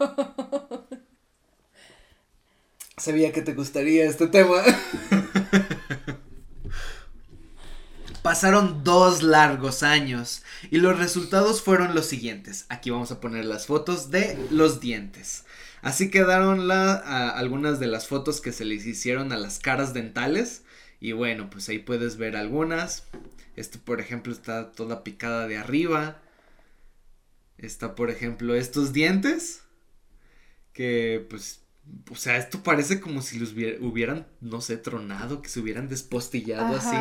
Sabía 2.96 3.30
que 3.30 3.42
te 3.42 3.54
gustaría 3.54 4.04
este 4.06 4.26
tema. 4.26 4.64
Pasaron 8.24 8.84
dos 8.84 9.22
largos 9.22 9.82
años 9.82 10.44
y 10.70 10.78
los 10.78 10.98
resultados 10.98 11.60
fueron 11.60 11.94
los 11.94 12.06
siguientes. 12.06 12.64
Aquí 12.70 12.88
vamos 12.88 13.12
a 13.12 13.20
poner 13.20 13.44
las 13.44 13.66
fotos 13.66 14.10
de 14.10 14.38
los 14.50 14.80
dientes. 14.80 15.44
Así 15.82 16.10
quedaron 16.10 16.70
algunas 16.70 17.80
de 17.80 17.86
las 17.86 18.08
fotos 18.08 18.40
que 18.40 18.52
se 18.52 18.64
les 18.64 18.86
hicieron 18.86 19.30
a 19.30 19.36
las 19.36 19.58
caras 19.58 19.92
dentales. 19.92 20.62
Y 21.00 21.12
bueno, 21.12 21.50
pues 21.50 21.68
ahí 21.68 21.80
puedes 21.80 22.16
ver 22.16 22.34
algunas. 22.34 23.04
Esto, 23.56 23.78
por 23.84 24.00
ejemplo, 24.00 24.32
está 24.32 24.72
toda 24.72 25.04
picada 25.04 25.46
de 25.46 25.58
arriba. 25.58 26.22
Está, 27.58 27.94
por 27.94 28.08
ejemplo, 28.08 28.54
estos 28.54 28.94
dientes. 28.94 29.64
Que, 30.72 31.26
pues, 31.28 31.60
o 32.10 32.16
sea, 32.16 32.38
esto 32.38 32.62
parece 32.62 33.02
como 33.02 33.20
si 33.20 33.38
los 33.38 33.52
hubieran, 33.52 34.26
no 34.40 34.62
sé, 34.62 34.78
tronado, 34.78 35.42
que 35.42 35.50
se 35.50 35.60
hubieran 35.60 35.90
despostillado 35.90 36.74
así. 36.74 36.96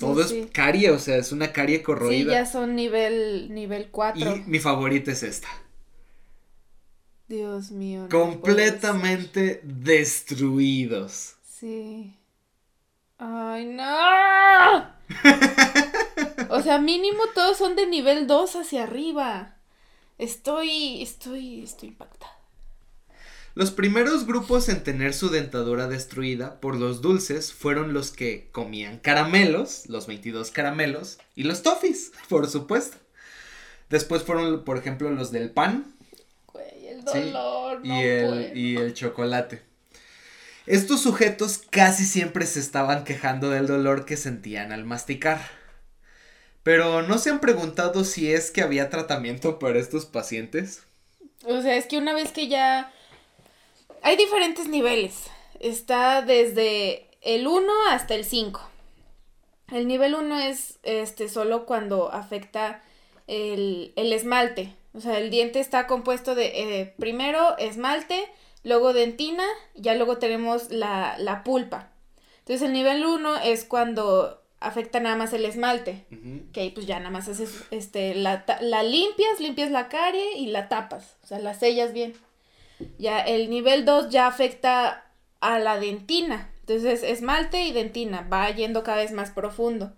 Todo 0.00 0.22
es 0.22 0.34
carie, 0.52 0.90
o 0.90 0.98
sea, 0.98 1.16
es 1.16 1.32
una 1.32 1.52
carie 1.52 1.82
corroída. 1.82 2.32
Sí, 2.32 2.38
ya 2.38 2.46
son 2.46 2.74
nivel, 2.74 3.52
nivel 3.52 3.90
4. 3.90 4.36
Y 4.36 4.40
mi 4.46 4.58
favorita 4.58 5.10
es 5.12 5.22
esta. 5.22 5.48
Dios 7.28 7.70
mío. 7.70 8.06
Completamente 8.10 9.60
destruidos. 9.62 11.34
Sí. 11.44 12.16
Ay, 13.18 13.66
no. 13.66 14.94
o 16.50 16.62
sea, 16.62 16.78
mínimo 16.78 17.22
todos 17.34 17.58
son 17.58 17.76
de 17.76 17.86
nivel 17.86 18.26
2 18.26 18.56
hacia 18.56 18.84
arriba. 18.84 19.56
Estoy, 20.18 21.02
estoy, 21.02 21.62
estoy 21.62 21.88
impactada. 21.90 22.43
Los 23.54 23.70
primeros 23.70 24.26
grupos 24.26 24.68
en 24.68 24.82
tener 24.82 25.14
su 25.14 25.30
dentadura 25.30 25.86
destruida 25.86 26.60
por 26.60 26.74
los 26.74 27.02
dulces 27.02 27.52
fueron 27.52 27.92
los 27.92 28.10
que 28.10 28.48
comían 28.50 28.98
caramelos, 28.98 29.88
los 29.88 30.08
22 30.08 30.50
caramelos, 30.50 31.18
y 31.36 31.44
los 31.44 31.62
toffees, 31.62 32.10
por 32.28 32.48
supuesto. 32.48 32.96
Después 33.90 34.24
fueron, 34.24 34.64
por 34.64 34.76
ejemplo, 34.76 35.08
los 35.10 35.30
del 35.30 35.50
pan. 35.50 35.94
el 36.82 37.04
dolor. 37.04 37.80
y, 37.84 37.92
el, 38.02 38.56
y 38.56 38.76
el 38.76 38.92
chocolate. 38.92 39.62
Estos 40.66 41.02
sujetos 41.02 41.60
casi 41.70 42.06
siempre 42.06 42.46
se 42.46 42.58
estaban 42.58 43.04
quejando 43.04 43.50
del 43.50 43.68
dolor 43.68 44.04
que 44.04 44.16
sentían 44.16 44.72
al 44.72 44.84
masticar. 44.84 45.40
Pero 46.64 47.02
¿no 47.02 47.18
se 47.18 47.30
han 47.30 47.38
preguntado 47.38 48.02
si 48.02 48.32
es 48.32 48.50
que 48.50 48.62
había 48.62 48.90
tratamiento 48.90 49.58
para 49.58 49.78
estos 49.78 50.06
pacientes? 50.06 50.82
O 51.44 51.60
sea, 51.60 51.76
es 51.76 51.84
que 51.84 51.98
una 51.98 52.14
vez 52.14 52.32
que 52.32 52.48
ya 52.48 52.93
Hay 54.04 54.16
diferentes 54.16 54.68
niveles. 54.68 55.30
Está 55.60 56.20
desde 56.20 57.08
el 57.22 57.46
1 57.46 57.72
hasta 57.88 58.14
el 58.14 58.26
5. 58.26 58.60
El 59.72 59.88
nivel 59.88 60.14
1 60.14 60.40
es 60.40 60.78
este 60.82 61.30
solo 61.30 61.64
cuando 61.64 62.12
afecta 62.12 62.82
el, 63.28 63.94
esmalte. 63.96 64.74
O 64.92 65.00
sea, 65.00 65.16
el 65.16 65.30
diente 65.30 65.58
está 65.58 65.86
compuesto 65.86 66.34
de 66.34 66.80
eh, 66.80 66.94
primero 66.98 67.56
esmalte, 67.56 68.28
luego 68.62 68.92
dentina, 68.92 69.44
ya 69.74 69.94
luego 69.94 70.18
tenemos 70.18 70.70
la, 70.70 71.16
la 71.18 71.42
pulpa. 71.42 71.90
Entonces 72.40 72.60
el 72.60 72.74
nivel 72.74 73.06
1 73.06 73.38
es 73.38 73.64
cuando 73.64 74.42
afecta 74.60 75.00
nada 75.00 75.16
más 75.16 75.32
el 75.32 75.46
esmalte. 75.46 76.04
Que 76.52 76.60
ahí 76.60 76.70
pues 76.72 76.84
ya 76.84 76.98
nada 76.98 77.10
más 77.10 77.26
haces, 77.26 77.64
este, 77.70 78.14
la, 78.14 78.44
la, 78.60 78.82
limpias, 78.82 79.40
limpias 79.40 79.70
la 79.70 79.88
carie 79.88 80.36
y 80.36 80.48
la 80.48 80.68
tapas. 80.68 81.16
O 81.22 81.26
sea, 81.26 81.38
la 81.38 81.54
sellas 81.54 81.94
bien. 81.94 82.12
Ya 82.98 83.20
el 83.20 83.50
nivel 83.50 83.84
2 83.84 84.10
ya 84.10 84.26
afecta 84.26 85.06
a 85.40 85.58
la 85.58 85.78
dentina. 85.78 86.50
Entonces 86.60 87.02
esmalte 87.02 87.64
y 87.64 87.72
dentina. 87.72 88.26
Va 88.32 88.50
yendo 88.50 88.82
cada 88.82 88.98
vez 88.98 89.12
más 89.12 89.30
profundo. 89.30 89.92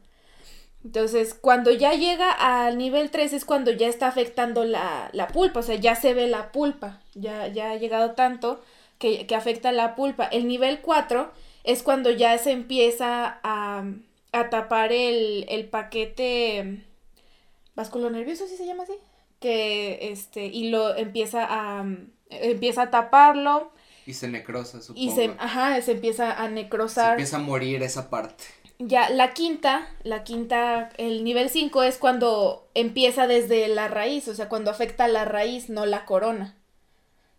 Entonces, 0.85 1.35
cuando 1.35 1.73
ya 1.73 1.95
llega 1.95 2.31
al 2.31 2.79
nivel 2.79 3.11
3 3.11 3.33
es 3.33 3.45
cuando 3.45 3.73
ya 3.73 3.89
está 3.89 4.07
afectando 4.07 4.65
la, 4.65 5.11
la 5.13 5.27
pulpa, 5.27 5.59
o 5.59 5.63
sea, 5.65 5.75
ya 5.75 5.97
se 5.97 6.15
ve 6.15 6.29
la 6.29 6.53
pulpa, 6.53 7.01
ya, 7.15 7.49
ya 7.49 7.73
ha 7.73 7.77
llegado 7.77 8.13
tanto 8.13 8.63
que, 8.99 9.27
que 9.27 9.35
afecta 9.35 9.73
la 9.73 9.97
pulpa. 9.97 10.27
El 10.27 10.47
nivel 10.47 10.81
4 10.83 11.33
es 11.65 11.83
cuando 11.83 12.11
ya 12.13 12.39
se 12.39 12.53
empieza 12.53 13.41
a, 13.43 13.85
a 14.31 14.51
tapar 14.51 14.93
el, 14.93 15.47
el 15.49 15.69
paquete 15.69 16.85
vasculo 17.75 18.09
nervioso, 18.11 18.47
¿sí 18.47 18.57
se 18.57 18.67
llama 18.67 18.85
así? 18.85 18.95
Que 19.41 20.11
este, 20.11 20.47
y 20.47 20.71
lo 20.71 20.97
empieza 20.97 21.47
a, 21.49 21.85
empieza 22.31 22.83
a 22.83 22.91
taparlo. 22.91 23.73
Y 24.07 24.15
se 24.15 24.29
necrosa, 24.29 24.81
supongo. 24.81 25.01
Y 25.05 25.11
se, 25.11 25.35
ajá, 25.39 25.81
se 25.83 25.93
empieza 25.93 26.33
a 26.33 26.49
necrosar. 26.49 27.07
Se 27.07 27.13
empieza 27.13 27.37
a 27.37 27.41
morir 27.41 27.83
esa 27.83 28.09
parte. 28.09 28.45
Ya, 28.79 29.09
la 29.09 29.33
quinta, 29.33 29.89
la 30.03 30.23
quinta, 30.23 30.91
el 30.99 31.25
nivel 31.25 31.49
5 31.49 31.83
es 31.83 31.97
cuando 31.97 32.69
empieza 32.75 33.27
desde 33.27 33.69
la 33.69 33.89
raíz, 33.89 34.29
o 34.29 34.35
sea, 34.35 34.51
cuando 34.51 34.71
afecta 34.71 35.09
la 35.09 35.25
raíz, 35.25 35.71
no 35.71 35.87
la 35.87 36.05
corona. 36.05 36.55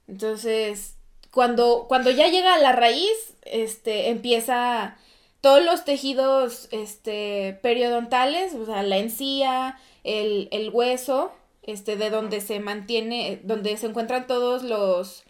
Entonces, 0.07 0.95
cuando, 1.29 1.85
cuando 1.87 2.09
ya 2.09 2.27
llega 2.27 2.55
a 2.55 2.59
la 2.59 2.71
raíz, 2.71 3.35
este, 3.43 4.09
empieza 4.09 4.97
todos 5.41 5.63
los 5.63 5.85
tejidos 5.85 6.69
este, 6.71 7.59
periodontales, 7.61 8.55
o 8.55 8.65
sea, 8.65 8.81
la 8.81 8.97
encía, 8.97 9.77
el, 10.03 10.47
el 10.51 10.71
hueso, 10.71 11.31
este, 11.67 11.95
de 11.97 12.09
donde 12.09 12.41
se 12.41 12.59
mantiene, 12.59 13.39
donde 13.43 13.77
se 13.77 13.85
encuentran 13.85 14.25
todos 14.25 14.63
los 14.63 15.23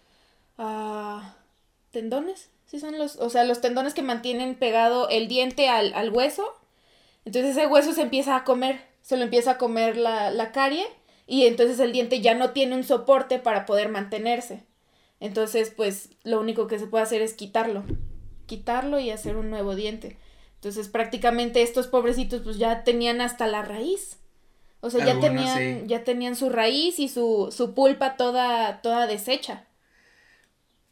uh, 0.58 1.19
tendones, 1.91 2.50
sí 2.65 2.80
son 2.80 2.97
los, 2.97 3.17
o 3.17 3.30
sea, 3.30 3.43
los 3.43 3.60
tendones 3.60 3.93
que 3.93 4.04
mantienen 4.04 4.56
pegado 4.56 5.10
el 5.10 5.28
diente 5.28 5.67
al, 5.67 5.93
al, 5.93 6.12
hueso. 6.12 6.45
Entonces 7.26 7.58
ese 7.58 7.67
hueso 7.67 7.91
se 7.91 8.04
empieza 8.04 8.38
a 8.38 8.45
comer, 8.45 8.80
se 9.02 9.17
lo 9.17 9.23
empieza 9.23 9.52
a 9.52 9.58
comer 9.58 9.97
la, 9.97 10.32
la 10.32 10.54
carie 10.54 10.86
y 11.26 11.45
entonces 11.45 11.80
el 11.82 11.91
diente 11.91 12.21
ya 12.21 12.36
no 12.36 12.52
tiene 12.52 12.76
un 12.76 12.86
soporte 12.86 13.39
para 13.39 13.65
poder 13.65 13.89
mantenerse. 13.89 14.63
Entonces, 15.19 15.73
pues 15.76 16.12
lo 16.23 16.39
único 16.39 16.67
que 16.67 16.80
se 16.80 16.88
puede 16.88 17.04
hacer 17.04 17.21
es 17.21 17.34
quitarlo 17.34 17.84
quitarlo 18.47 19.00
y 19.00 19.12
hacer 19.12 19.36
un 19.36 19.52
nuevo 19.52 19.76
diente. 19.76 20.17
Entonces 20.56 20.88
prácticamente 20.88 21.62
estos 21.62 21.86
pobrecitos 21.86 22.41
pues 22.41 22.58
ya 22.58 22.84
tenían 22.84 23.21
hasta 23.21 23.45
la 23.45 23.62
raíz. 23.62 24.17
O 24.79 24.89
sea, 24.89 25.05
ya 25.05 25.19
tenían, 25.19 25.87
ya 25.87 26.03
tenían 26.03 26.35
su 26.35 26.49
raíz 26.49 26.99
y 26.99 27.09
su, 27.09 27.49
su 27.51 27.73
pulpa 27.73 28.15
toda, 28.15 28.81
toda 28.81 29.07
deshecha. 29.07 29.65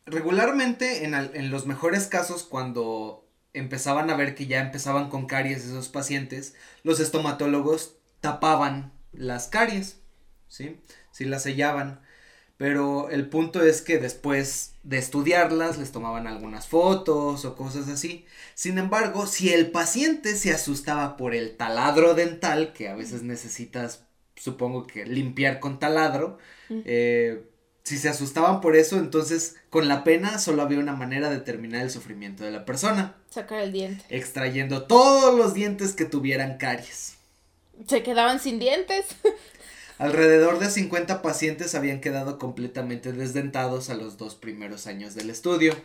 Regularmente, 0.06 1.06
en, 1.06 1.14
en, 1.14 1.50
los 1.52 1.66
mejores 1.66 2.08
casos, 2.08 2.44
cuando 2.44 3.28
empezaban 3.54 4.10
a 4.10 4.16
ver 4.16 4.36
que 4.36 4.48
ya 4.48 4.60
empezaban 4.60 5.10
con 5.10 5.28
caries 5.28 5.66
esos 5.66 5.90
pacientes, 5.90 6.56
los 6.84 7.00
estomatólogos 7.00 7.96
tapaban 8.22 8.92
las 9.14 9.48
caries, 9.48 10.00
¿sí? 10.48 10.80
Sí 11.12 11.26
las 11.26 11.44
sellaban. 11.44 12.02
Pero 12.58 13.10
el 13.10 13.28
punto 13.28 13.62
es 13.62 13.82
que 13.82 13.98
después 13.98 14.74
de 14.84 14.98
estudiarlas 14.98 15.78
les 15.78 15.92
tomaban 15.92 16.26
algunas 16.26 16.68
fotos 16.68 17.44
o 17.44 17.56
cosas 17.56 17.90
así. 17.90 18.26
Sin 18.54 18.78
embargo, 18.78 19.28
si 19.28 19.54
el 19.54 19.72
paciente 19.72 20.36
se 20.36 20.52
asustaba 20.52 21.18
por 21.18 21.36
el 21.36 21.58
taladro 21.58 22.14
dental, 22.14 22.72
que 22.72 22.88
a 22.88 22.96
veces 22.96 23.24
necesitas, 23.24 24.06
supongo 24.36 24.88
que 24.88 25.06
limpiar 25.06 25.60
con 25.60 25.80
taladro, 25.80 26.38
eh, 26.70 27.44
si 27.84 27.98
se 27.98 28.10
asustaban 28.10 28.62
por 28.62 28.76
eso, 28.76 28.98
entonces 28.98 29.58
con 29.70 29.88
la 29.88 30.04
pena 30.04 30.40
solo 30.40 30.62
había 30.62 30.80
una 30.80 30.94
manera 30.94 31.30
de 31.30 31.40
terminar 31.40 31.82
el 31.82 31.92
sufrimiento 31.92 32.44
de 32.44 32.52
la 32.52 32.64
persona. 32.64 33.16
Sacar 33.30 33.60
el 33.60 33.74
diente. 33.74 34.06
Extrayendo 34.10 34.84
todos 34.84 35.38
los 35.38 35.54
dientes 35.54 35.94
que 35.94 36.06
tuvieran 36.06 36.58
caries. 36.58 37.18
Se 37.88 38.02
quedaban 38.02 38.40
sin 38.40 38.60
dientes. 38.60 39.06
Alrededor 39.98 40.60
de 40.60 40.70
50 40.70 41.22
pacientes 41.22 41.76
habían 41.76 42.02
quedado 42.02 42.38
completamente 42.38 43.14
desdentados 43.14 43.90
a 43.90 43.96
los 43.96 44.18
dos 44.18 44.36
primeros 44.36 44.88
años 44.88 45.16
del 45.16 45.30
estudio. 45.30 45.76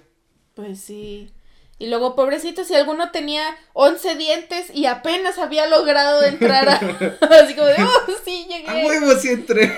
Pues 0.55 0.81
sí. 0.81 1.33
Y 1.79 1.87
luego, 1.87 2.14
pobrecito, 2.14 2.64
si 2.64 2.75
alguno 2.75 3.11
tenía 3.11 3.57
11 3.73 4.16
dientes 4.16 4.66
y 4.75 4.85
apenas 4.85 5.38
había 5.38 5.66
logrado 5.66 6.23
entrar 6.23 6.68
a... 6.68 6.75
Así 7.42 7.55
como 7.55 7.68
de, 7.68 7.83
oh, 7.83 8.12
sí, 8.23 8.46
llegué. 8.51 8.68
A 8.68 8.87
huevo 8.87 9.14
sí 9.18 9.29
entré. 9.29 9.73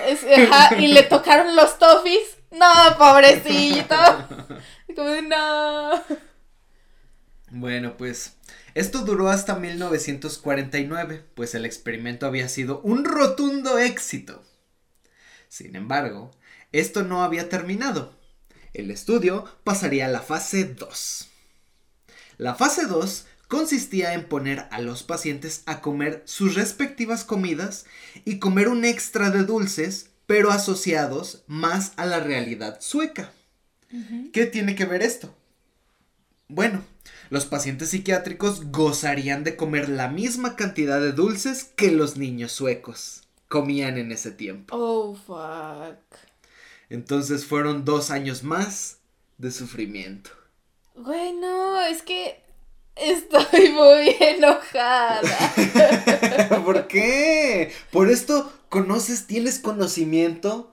y 0.78 0.88
le 0.88 1.04
tocaron 1.04 1.54
los 1.54 1.78
toffees. 1.78 2.38
No, 2.50 2.66
pobrecito. 2.98 3.94
como 4.96 5.08
de, 5.10 5.22
no. 5.22 6.02
Bueno, 7.50 7.96
pues 7.96 8.36
esto 8.74 9.00
duró 9.02 9.28
hasta 9.28 9.56
1949, 9.56 11.24
pues 11.34 11.54
el 11.54 11.64
experimento 11.64 12.26
había 12.26 12.48
sido 12.48 12.80
un 12.82 13.04
rotundo 13.04 13.78
éxito. 13.78 14.42
Sin 15.48 15.76
embargo, 15.76 16.30
esto 16.72 17.02
no 17.02 17.22
había 17.22 17.48
terminado. 17.48 18.16
El 18.72 18.90
estudio 18.90 19.44
pasaría 19.64 20.06
a 20.06 20.08
la 20.08 20.20
fase 20.20 20.64
2. 20.64 21.28
La 22.38 22.54
fase 22.54 22.86
2 22.86 23.26
consistía 23.48 24.14
en 24.14 24.24
poner 24.24 24.66
a 24.70 24.80
los 24.80 25.02
pacientes 25.02 25.62
a 25.66 25.82
comer 25.82 26.22
sus 26.24 26.54
respectivas 26.54 27.24
comidas 27.24 27.84
y 28.24 28.38
comer 28.38 28.68
un 28.68 28.86
extra 28.86 29.28
de 29.28 29.44
dulces, 29.44 30.08
pero 30.24 30.50
asociados 30.50 31.44
más 31.46 31.92
a 31.96 32.06
la 32.06 32.20
realidad 32.20 32.80
sueca. 32.80 33.30
¿Qué 34.32 34.46
tiene 34.46 34.74
que 34.74 34.86
ver 34.86 35.02
esto? 35.02 35.36
Bueno, 36.48 36.82
los 37.32 37.46
pacientes 37.46 37.88
psiquiátricos 37.88 38.70
gozarían 38.70 39.42
de 39.42 39.56
comer 39.56 39.88
la 39.88 40.08
misma 40.08 40.54
cantidad 40.54 41.00
de 41.00 41.12
dulces 41.12 41.64
que 41.64 41.90
los 41.90 42.18
niños 42.18 42.52
suecos 42.52 43.22
comían 43.48 43.96
en 43.96 44.12
ese 44.12 44.32
tiempo. 44.32 44.76
Oh, 44.76 45.14
fuck. 45.14 45.96
Entonces 46.90 47.46
fueron 47.46 47.86
dos 47.86 48.10
años 48.10 48.42
más 48.42 48.98
de 49.38 49.50
sufrimiento. 49.50 50.28
Bueno, 50.94 51.80
es 51.80 52.02
que 52.02 52.38
estoy 52.96 53.70
muy 53.70 54.14
enojada. 54.20 55.22
¿Por 56.66 56.86
qué? 56.86 57.72
Por 57.90 58.10
esto 58.10 58.52
conoces, 58.68 59.26
tienes 59.26 59.58
conocimiento 59.58 60.71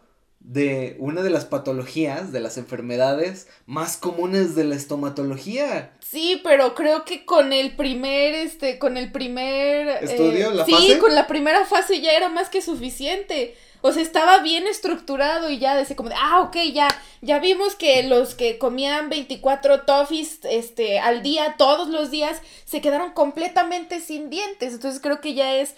de 0.49 0.95
una 0.97 1.21
de 1.21 1.29
las 1.29 1.45
patologías, 1.45 2.31
de 2.31 2.39
las 2.39 2.57
enfermedades 2.57 3.47
más 3.67 3.97
comunes 3.97 4.55
de 4.55 4.63
la 4.63 4.73
estomatología. 4.73 5.93
Sí, 5.99 6.41
pero 6.43 6.73
creo 6.73 7.05
que 7.05 7.23
con 7.23 7.53
el 7.53 7.75
primer, 7.75 8.33
este, 8.33 8.79
con 8.79 8.97
el 8.97 9.11
primer... 9.11 9.87
Eh, 9.87 9.99
¿Estudio? 10.01 10.49
¿La 10.49 10.65
sí, 10.65 10.97
con 10.99 11.13
la 11.13 11.27
primera 11.27 11.65
fase 11.65 12.01
ya 12.01 12.13
era 12.13 12.29
más 12.29 12.49
que 12.49 12.63
suficiente. 12.63 13.55
O 13.81 13.91
sea, 13.91 14.01
estaba 14.01 14.39
bien 14.39 14.65
estructurado 14.65 15.51
y 15.51 15.59
ya 15.59 15.75
decía 15.75 15.95
como 15.95 16.09
de, 16.09 16.15
ah, 16.17 16.41
ok, 16.41 16.57
ya, 16.73 16.87
ya 17.21 17.37
vimos 17.37 17.75
que 17.75 18.01
los 18.01 18.33
que 18.33 18.57
comían 18.57 19.09
24 19.09 19.81
toffees, 19.81 20.39
este, 20.45 20.97
al 20.97 21.21
día, 21.21 21.57
todos 21.59 21.89
los 21.89 22.09
días, 22.09 22.41
se 22.65 22.81
quedaron 22.81 23.11
completamente 23.11 23.99
sin 23.99 24.31
dientes. 24.31 24.73
Entonces 24.73 24.99
creo 24.99 25.21
que 25.21 25.35
ya 25.35 25.57
es 25.57 25.75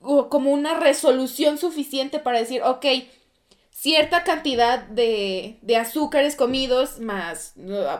uh, 0.00 0.28
como 0.28 0.50
una 0.50 0.74
resolución 0.74 1.58
suficiente 1.58 2.18
para 2.18 2.40
decir, 2.40 2.60
ok, 2.64 2.86
cierta 3.80 4.24
cantidad 4.24 4.80
de, 4.88 5.56
de, 5.62 5.76
azúcares 5.76 6.36
comidos, 6.36 7.00
más, 7.00 7.54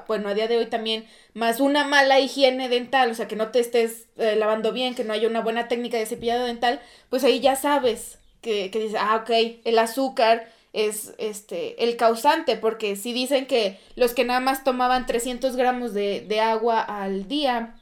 bueno, 0.06 0.28
a 0.28 0.34
día 0.34 0.46
de 0.46 0.58
hoy 0.58 0.66
también, 0.66 1.06
más 1.32 1.58
una 1.58 1.86
mala 1.86 2.20
higiene 2.20 2.68
dental, 2.68 3.10
o 3.10 3.14
sea, 3.14 3.28
que 3.28 3.34
no 3.34 3.48
te 3.48 3.60
estés 3.60 4.06
eh, 4.18 4.36
lavando 4.36 4.72
bien, 4.72 4.94
que 4.94 5.04
no 5.04 5.14
haya 5.14 5.26
una 5.26 5.40
buena 5.40 5.68
técnica 5.68 5.96
de 5.96 6.04
cepillado 6.04 6.44
dental, 6.44 6.82
pues 7.08 7.24
ahí 7.24 7.40
ya 7.40 7.56
sabes 7.56 8.18
que, 8.42 8.70
que 8.70 8.78
dices, 8.78 9.00
ah, 9.00 9.22
ok, 9.22 9.30
el 9.64 9.78
azúcar 9.78 10.52
es 10.74 11.14
este 11.16 11.82
el 11.82 11.96
causante, 11.96 12.56
porque 12.56 12.94
si 12.94 13.14
dicen 13.14 13.46
que 13.46 13.80
los 13.96 14.12
que 14.12 14.24
nada 14.24 14.40
más 14.40 14.64
tomaban 14.64 15.06
300 15.06 15.56
gramos 15.56 15.94
de, 15.94 16.20
de 16.20 16.40
agua 16.40 16.82
al 16.82 17.26
día, 17.26 17.80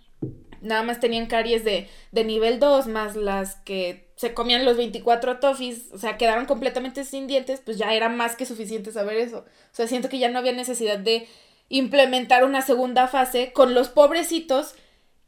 nada 0.63 0.85
más 0.85 1.01
tenían 1.01 1.27
caries 1.27 1.65
de, 1.65 1.89
de 2.13 2.23
nivel 2.23 2.61
2, 2.61 2.87
más 2.87 3.17
las 3.17 3.57
que 3.57 4.08
se 4.19 4.35
comían 4.35 4.65
los 4.65 4.77
24 4.77 5.39
toffees, 5.39 5.93
o 5.93 5.99
sea, 5.99 6.17
quedaron 6.17 6.45
completamente 6.45 7.05
sin 7.05 7.29
dientes, 7.29 7.63
pues 7.65 7.79
ya 7.79 7.95
era 7.95 8.09
más 8.09 8.35
que 8.35 8.47
suficiente 8.47 8.91
saber 8.91 9.17
eso. 9.17 9.45
O 9.73 9.75
sea, 9.75 9.87
siento 9.87 10.09
que 10.09 10.19
ya 10.19 10.29
no 10.29 10.41
había 10.41 10.51
necesidad 10.51 10.99
de 10.99 11.29
implementar 11.69 12.45
una 12.45 12.63
segunda 12.63 13.07
fase 13.07 13.53
con 13.53 13.75
los 13.75 13.91
pobrecitos 13.91 14.75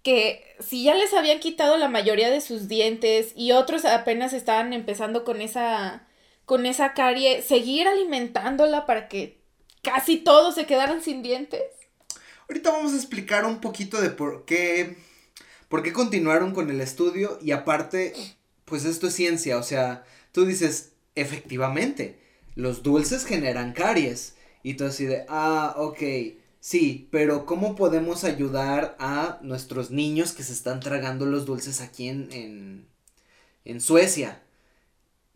que 0.03 0.57
si 0.59 0.83
ya 0.83 0.97
les 0.97 1.15
habían 1.15 1.39
quitado 1.39 1.77
la 1.77 1.87
mayoría 1.87 2.31
de 2.31 2.41
sus 2.41 2.67
dientes 2.67 3.33
y 3.37 3.53
otros 3.53 3.85
apenas 3.85 4.33
estaban 4.33 4.73
empezando 4.73 5.23
con 5.25 5.41
esa 5.41 6.09
con 6.45 6.67
esa 6.67 6.93
carie, 6.95 7.43
seguir 7.43 7.87
alimentándola 7.87 8.87
para 8.87 9.07
que 9.07 9.41
casi 9.85 10.17
todos 10.17 10.57
se 10.57 10.67
quedaran 10.67 11.01
sin 11.01 11.23
dientes. 11.23 11.63
Ahorita 12.49 12.73
vamos 12.73 12.93
a 12.93 12.97
explicar 12.97 13.45
un 13.45 13.61
poquito 13.61 14.01
de 14.01 14.11
por 14.11 14.47
qué 14.47 14.97
por 15.69 15.85
qué 15.85 15.93
continuaron 15.93 16.55
con 16.55 16.71
el 16.71 16.81
estudio 16.81 17.39
y 17.41 17.53
aparte 17.53 18.15
pues 18.71 18.87
esto 18.87 19.09
es 19.09 19.15
ciencia, 19.15 19.59
o 19.59 19.63
sea, 19.63 20.05
tú 20.33 20.47
dices, 20.47 20.93
efectivamente, 21.15 22.19
los 22.55 22.83
dulces 22.83 23.27
generan 23.27 23.75
caries 23.75 24.37
y 24.63 24.75
tú 24.75 24.85
así 24.85 25.05
de, 25.05 25.27
ah, 25.29 25.75
ok, 25.77 26.03
Sí, 26.61 27.09
pero 27.11 27.45
¿cómo 27.47 27.75
podemos 27.75 28.23
ayudar 28.25 28.95
a 28.99 29.39
nuestros 29.41 29.91
niños 29.91 30.33
que 30.33 30.43
se 30.43 30.53
están 30.53 30.81
tragando 30.81 31.25
los 31.25 31.47
dulces 31.47 31.81
aquí 31.81 32.09
en, 32.09 32.31
en, 32.33 32.87
en 33.65 33.81
Suecia? 33.81 34.43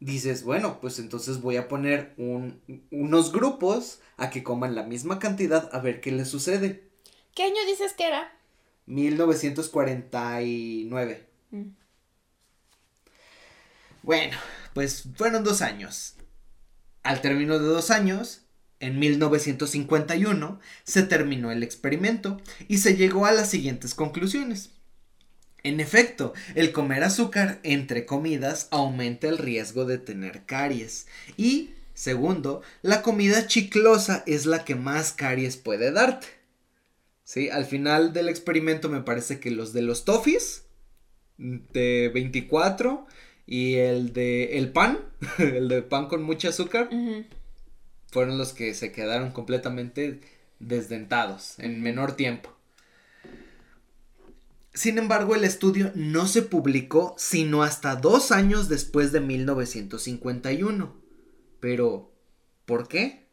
Dices, 0.00 0.44
bueno, 0.44 0.80
pues 0.82 0.98
entonces 0.98 1.40
voy 1.40 1.56
a 1.56 1.66
poner 1.66 2.12
un, 2.18 2.60
unos 2.90 3.32
grupos 3.32 4.00
a 4.18 4.28
que 4.28 4.42
coman 4.42 4.74
la 4.74 4.82
misma 4.82 5.18
cantidad 5.18 5.74
a 5.74 5.80
ver 5.80 6.02
qué 6.02 6.12
les 6.12 6.28
sucede. 6.28 6.90
¿Qué 7.34 7.44
año 7.44 7.64
dices 7.66 7.94
que 7.94 8.06
era? 8.06 8.30
1949. 8.84 11.26
Mm. 11.52 11.68
Bueno, 14.04 14.36
pues 14.74 15.04
fueron 15.16 15.44
dos 15.44 15.62
años. 15.62 16.16
Al 17.02 17.22
término 17.22 17.58
de 17.58 17.64
dos 17.64 17.90
años, 17.90 18.42
en 18.78 18.98
1951 18.98 20.60
se 20.82 21.02
terminó 21.04 21.50
el 21.50 21.62
experimento 21.62 22.38
y 22.68 22.78
se 22.78 22.96
llegó 22.96 23.24
a 23.24 23.32
las 23.32 23.48
siguientes 23.48 23.94
conclusiones. 23.94 24.72
En 25.62 25.80
efecto, 25.80 26.34
el 26.54 26.72
comer 26.72 27.02
azúcar 27.02 27.60
entre 27.62 28.04
comidas 28.04 28.68
aumenta 28.70 29.26
el 29.26 29.38
riesgo 29.38 29.86
de 29.86 29.96
tener 29.96 30.44
caries. 30.44 31.06
Y, 31.38 31.70
segundo, 31.94 32.60
la 32.82 33.00
comida 33.00 33.46
chiclosa 33.46 34.22
es 34.26 34.44
la 34.44 34.66
que 34.66 34.74
más 34.74 35.12
caries 35.12 35.56
puede 35.56 35.92
darte. 35.92 36.26
Sí, 37.22 37.48
al 37.48 37.64
final 37.64 38.12
del 38.12 38.28
experimento 38.28 38.90
me 38.90 39.00
parece 39.00 39.40
que 39.40 39.50
los 39.50 39.72
de 39.72 39.80
los 39.80 40.04
toffees 40.04 40.66
de 41.38 42.10
24 42.12 43.06
y 43.46 43.74
el 43.76 44.12
de 44.12 44.58
el 44.58 44.72
pan, 44.72 44.98
el 45.38 45.68
de 45.68 45.82
pan 45.82 46.08
con 46.08 46.22
mucho 46.22 46.48
azúcar, 46.48 46.88
fueron 48.10 48.38
los 48.38 48.52
que 48.52 48.74
se 48.74 48.92
quedaron 48.92 49.32
completamente 49.32 50.20
desdentados 50.58 51.58
en 51.58 51.82
menor 51.82 52.16
tiempo. 52.16 52.50
Sin 54.72 54.98
embargo, 54.98 55.36
el 55.36 55.44
estudio 55.44 55.92
no 55.94 56.26
se 56.26 56.42
publicó 56.42 57.14
sino 57.16 57.62
hasta 57.62 57.94
dos 57.94 58.32
años 58.32 58.68
después 58.68 59.12
de 59.12 59.20
1951. 59.20 60.94
Pero, 61.60 62.10
¿por 62.66 62.88
qué? 62.88 63.24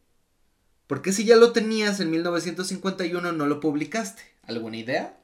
¿Por 0.86 1.02
qué 1.02 1.14
si 1.14 1.26
ya 1.26 1.38
lo 1.38 1.52
tenías 1.52 2.00
en 2.00 2.12
1951 2.12 3.32
no 3.32 3.46
lo 3.48 3.60
publicaste? 3.60 4.22
¿Alguna 4.44 4.78
idea? 4.78 5.18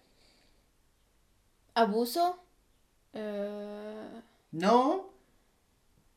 ¿Abuso? 1.76 2.42
Eh, 3.14 4.22
no, 4.52 5.14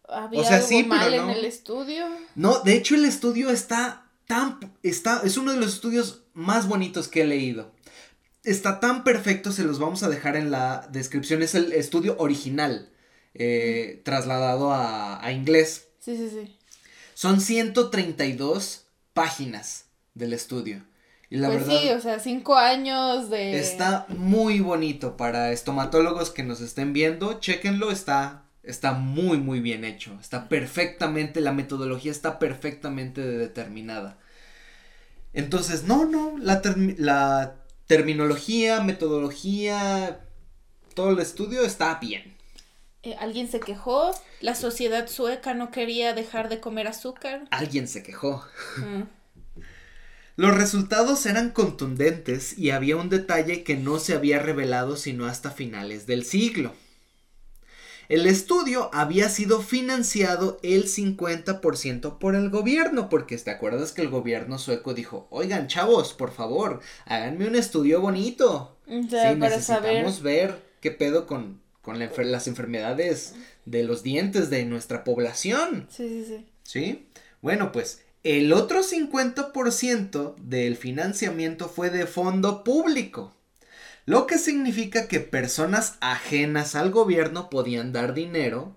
había 0.09 0.41
o 0.41 0.45
sea, 0.45 0.59
algo 0.59 0.89
mal 0.89 1.15
en 1.15 1.31
el 1.31 1.45
estudio. 1.45 2.07
No, 2.35 2.61
de 2.61 2.75
hecho 2.75 2.95
el 2.95 3.05
estudio 3.05 3.51
está 3.51 4.07
tan 4.27 4.59
está 4.83 5.23
es 5.25 5.37
uno 5.37 5.53
de 5.53 5.59
los 5.59 5.75
estudios 5.75 6.23
más 6.35 6.69
bonitos 6.69 7.09
que 7.09 7.23
he 7.23 7.27
leído. 7.27 7.73
Está 8.43 8.81
tan 8.81 9.05
perfecto, 9.05 9.53
se 9.53 9.65
los 9.65 9.79
vamos 9.79 10.03
a 10.03 10.09
dejar 10.09 10.37
en 10.37 10.51
la 10.51 10.89
descripción. 10.91 11.43
Es 11.43 11.55
el 11.55 11.73
estudio 11.73 12.17
original, 12.19 12.89
eh, 13.35 14.01
trasladado 14.05 14.73
a, 14.73 15.23
a, 15.23 15.33
inglés. 15.33 15.89
Sí, 15.99 16.17
sí, 16.17 16.31
sí. 16.31 16.57
Son 17.13 17.41
132 17.41 18.87
páginas 19.13 19.85
del 20.15 20.33
estudio. 20.33 20.83
Y 21.31 21.37
la 21.37 21.49
pues 21.49 21.67
verdad, 21.67 21.81
sí, 21.81 21.91
o 21.91 22.01
sea, 22.01 22.19
cinco 22.19 22.57
años 22.57 23.31
de... 23.31 23.59
Está 23.59 24.05
muy 24.09 24.61
bonito 24.61 25.17
para 25.17 25.53
estomatólogos 25.53 26.31
que 26.31 26.43
nos 26.43 26.61
estén 26.61 26.93
viendo. 26.93 27.39
Chéquenlo, 27.41 27.91
está 27.91 28.43
está 28.63 28.93
muy 28.93 29.39
muy 29.39 29.61
bien 29.61 29.85
hecho, 29.85 30.17
está 30.21 30.49
perfectamente, 30.49 31.41
la 31.41 31.53
metodología 31.53 32.13
está 32.13 32.39
perfectamente 32.39 33.23
determinada. 33.23 34.19
Entonces, 35.33 35.85
no, 35.85 36.05
no, 36.05 36.37
la, 36.39 36.61
la 36.99 37.57
terminología, 37.87 38.81
metodología, 38.81 40.21
todo 40.95 41.11
el 41.11 41.21
estudio 41.21 41.63
está 41.63 41.99
bien. 42.01 42.37
Eh, 43.03 43.17
¿Alguien 43.19 43.49
se 43.49 43.61
quejó? 43.61 44.13
¿La 44.41 44.55
sociedad 44.55 45.07
sueca 45.07 45.55
no 45.55 45.71
quería 45.71 46.13
dejar 46.13 46.49
de 46.49 46.61
comer 46.61 46.89
azúcar? 46.89 47.45
Alguien 47.51 47.89
se 47.89 48.03
quejó. 48.03 48.45
Mm. 48.77 49.03
Los 50.37 50.57
resultados 50.57 51.27
eran 51.27 51.51
contundentes 51.51 52.59
y 52.59 52.71
había 52.71 52.97
un 52.97 53.09
detalle 53.09 53.63
que 53.63 53.77
no 53.77 53.99
se 53.99 54.15
había 54.15 54.39
revelado 54.39 54.97
sino 54.97 55.27
hasta 55.27 55.51
finales 55.51 56.07
del 56.07 56.25
siglo. 56.25 56.73
El 58.11 58.27
estudio 58.27 58.91
había 58.93 59.29
sido 59.29 59.63
financiado 59.63 60.59
el 60.65 60.87
50% 60.87 62.19
por 62.19 62.35
el 62.35 62.51
gobierno, 62.51 63.09
porque 63.09 63.39
te 63.39 63.53
acuerdas 63.53 63.93
que 63.93 64.03
el 64.03 64.09
gobierno 64.09 64.59
sueco 64.59 64.95
dijo, 64.95 65.29
oigan 65.31 65.69
chavos, 65.69 66.13
por 66.13 66.33
favor, 66.33 66.81
háganme 67.05 67.47
un 67.47 67.55
estudio 67.55 68.01
bonito. 68.01 68.77
sí, 68.89 69.17
necesitamos 69.37 70.23
ver 70.23 70.61
qué 70.81 70.91
pedo 70.91 71.29
con, 71.29 71.61
las 72.17 72.49
enfermedades 72.49 73.37
de 73.65 73.85
los 73.85 74.03
dientes 74.03 74.51
de 74.51 74.65
nuestra 74.65 75.05
población. 75.05 75.87
Sí, 75.89 76.09
sí, 76.09 76.25
sí. 76.27 76.47
¿Sí? 76.65 77.09
Bueno, 77.43 77.71
pues 77.71 78.03
el 78.23 78.53
otro 78.53 78.83
50% 78.83 80.37
del 80.37 80.77
financiamiento 80.77 81.69
fue 81.69 81.91
de 81.91 82.07
fondo 82.07 82.65
público 82.65 83.35
lo 84.11 84.27
que 84.27 84.39
significa 84.39 85.07
que 85.07 85.21
personas 85.21 85.97
ajenas 86.01 86.75
al 86.75 86.91
gobierno 86.91 87.49
podían 87.49 87.93
dar 87.93 88.13
dinero 88.13 88.77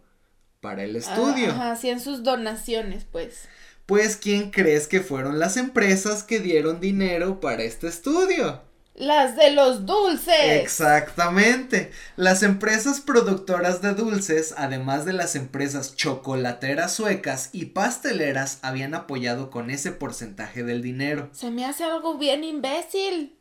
para 0.61 0.83
el 0.83 0.95
estudio. 0.95 1.49
Ajá, 1.49 1.71
hacían 1.71 1.99
sus 1.99 2.21
donaciones, 2.21 3.05
pues. 3.05 3.47
Pues, 3.87 4.15
¿quién 4.15 4.51
crees 4.51 4.87
que 4.87 5.01
fueron 5.01 5.39
las 5.39 5.57
empresas 5.57 6.21
que 6.23 6.39
dieron 6.39 6.79
dinero 6.79 7.39
para 7.39 7.63
este 7.63 7.87
estudio? 7.87 8.61
Las 8.95 9.35
de 9.35 9.51
los 9.51 9.87
dulces. 9.87 10.61
Exactamente. 10.61 11.91
Las 12.15 12.43
empresas 12.43 13.01
productoras 13.01 13.81
de 13.81 13.95
dulces, 13.95 14.53
además 14.55 15.03
de 15.05 15.13
las 15.13 15.35
empresas 15.35 15.95
chocolateras 15.95 16.93
suecas 16.93 17.49
y 17.53 17.65
pasteleras, 17.65 18.59
habían 18.61 18.93
apoyado 18.93 19.49
con 19.49 19.71
ese 19.71 19.91
porcentaje 19.91 20.63
del 20.63 20.83
dinero. 20.83 21.29
Se 21.31 21.49
me 21.49 21.65
hace 21.65 21.83
algo 21.83 22.19
bien 22.19 22.43
imbécil. 22.43 23.35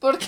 ¿Por 0.00 0.18
qué? 0.18 0.26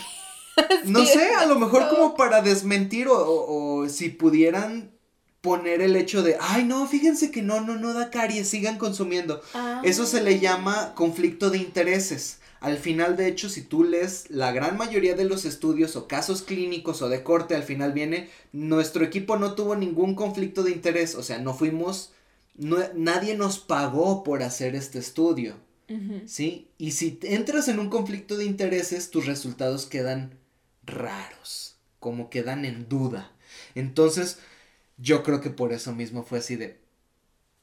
no 0.85 1.05
sé, 1.05 1.35
a 1.35 1.47
lo 1.47 1.59
mejor 1.59 1.89
como 1.89 2.15
para 2.15 2.41
desmentir 2.41 3.09
o, 3.11 3.87
si 3.89 4.11
pudieran 4.11 4.93
poner 5.41 5.81
el 5.81 5.97
hecho 5.97 6.23
de, 6.23 6.37
ay 6.39 6.65
no, 6.65 6.87
fíjense 6.87 7.31
que 7.31 7.41
no, 7.41 7.63
no, 7.63 7.77
no 7.77 7.95
da 7.95 8.11
caries, 8.11 8.49
sigan 8.49 8.79
consumiendo. 8.79 9.43
Eso 9.83 10.07
se 10.07 10.23
le 10.23 10.35
ah. 10.35 10.39
llama 10.39 10.95
conflicto 10.95 11.51
de 11.51 11.59
intereses. 11.59 12.40
Al 12.61 12.77
final, 12.77 13.17
de 13.17 13.27
hecho, 13.27 13.49
si 13.49 13.63
tú 13.63 13.85
lees 13.85 14.31
la 14.31 14.53
gran 14.53 14.77
mayoría 14.77 15.15
de 15.15 15.25
los 15.25 15.47
estudios 15.47 15.97
o 15.97 16.07
casos 16.07 16.43
clínicos 16.43 17.01
o 17.01 17.09
de 17.09 17.23
corte, 17.23 17.55
al 17.55 17.63
final 17.63 17.93
viene, 17.93 18.29
nuestro 18.53 19.03
equipo 19.03 19.39
no 19.39 19.55
tuvo 19.55 19.77
ningún 19.77 20.15
conflicto 20.15 20.63
de 20.63 20.71
interés, 20.71 21.15
o 21.15 21.23
sea, 21.23 21.39
no 21.39 21.55
fuimos, 21.55 22.13
nadie 22.55 23.35
nos 23.35 23.59
pagó 23.59 24.23
por 24.23 24.43
hacer 24.43 24.75
este 24.75 24.99
estudio. 24.99 25.57
¿Sí? 26.27 26.69
Y 26.79 26.93
si 26.93 27.19
entras 27.23 27.67
en 27.67 27.81
un 27.81 27.91
conflicto 27.91 28.37
de 28.37 28.45
intereses, 28.45 29.11
tus 29.11 29.27
resultados 29.27 29.87
quedan 29.87 30.39
raros, 30.85 31.79
como 31.99 32.31
que 32.31 32.45
dan 32.45 32.65
en 32.65 32.89
duda. 32.89 33.33
Entonces, 33.75 34.39
yo 34.99 35.25
creo 35.25 35.41
que 35.41 35.51
por 35.51 35.73
eso 35.73 35.93
mismo 35.93 36.23
fue 36.23 36.39
así 36.39 36.55
de, 36.55 36.79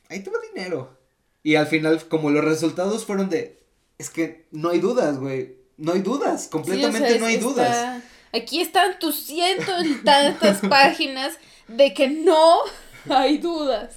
ahí 0.10 0.22
tengo 0.24 0.39
dinero. 0.54 0.98
Y 1.41 1.56
al 1.56 1.68
final, 1.68 2.06
como 2.10 2.30
los 2.30 2.43
resultados 2.43 3.06
fueron 3.06 3.30
de, 3.30 3.58
es 3.98 4.10
que 4.10 4.48
no 4.52 4.70
hay 4.70 4.80
dudas, 4.80 5.18
güey. 5.18 5.58
No 5.78 5.93
hay 5.93 6.02
dudas, 6.02 6.48
completamente 6.48 7.20
no 7.20 7.28
hay 7.28 7.38
dudas. 7.38 8.04
Aquí 8.34 8.62
están 8.62 9.00
tus 9.00 9.16
cientos 9.24 9.86
y 9.86 9.95
tantas 10.04 10.60
páginas 10.70 11.38
de 11.68 11.93
que 11.93 12.10
no 12.10 12.60
hay 13.10 13.38
dudas. 13.38 13.93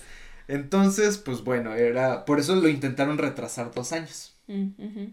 Entonces, 0.47 1.19
pues 1.19 1.43
bueno, 1.43 1.75
era, 1.75 2.25
por 2.25 2.41
eso 2.41 2.55
lo 2.57 2.69
intentaron 2.69 3.19
retrasar 3.19 3.73
dos 3.73 3.93
años. 3.93 4.35
Mm, 4.47 5.13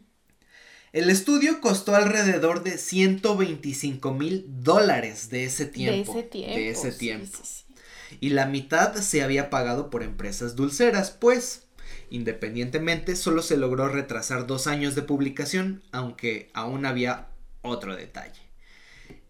el 0.94 1.10
estudio 1.10 1.62
costó 1.62 1.96
alrededor 1.96 2.64
de 2.64 2.78
125 2.78 4.14
mil 4.14 4.46
dólares 4.48 5.30
de 5.30 5.44
ese 5.44 5.66
tiempo. 5.66 6.14
De 6.14 6.20
ese 6.20 6.30
tiempo. 6.30 6.56
De 6.56 6.70
ese 6.70 6.92
tiempo. 6.92 7.40
Y 8.20 8.30
la 8.30 8.46
mitad 8.46 8.96
se 8.96 9.22
había 9.22 9.50
pagado 9.50 9.90
por 9.90 10.02
empresas 10.02 10.56
dulceras, 10.56 11.12
pues 11.12 11.66
Independientemente, 12.10 13.16
solo 13.16 13.41
se 13.41 13.58
logró 13.58 13.89
retrasar 13.89 14.47
dos 14.47 14.68
años 14.68 14.95
de 14.95 15.01
publicación, 15.01 15.84
aunque 15.91 16.49
aún 16.53 16.86
había 16.86 17.28
otro 17.62 17.95
detalle. 17.95 18.47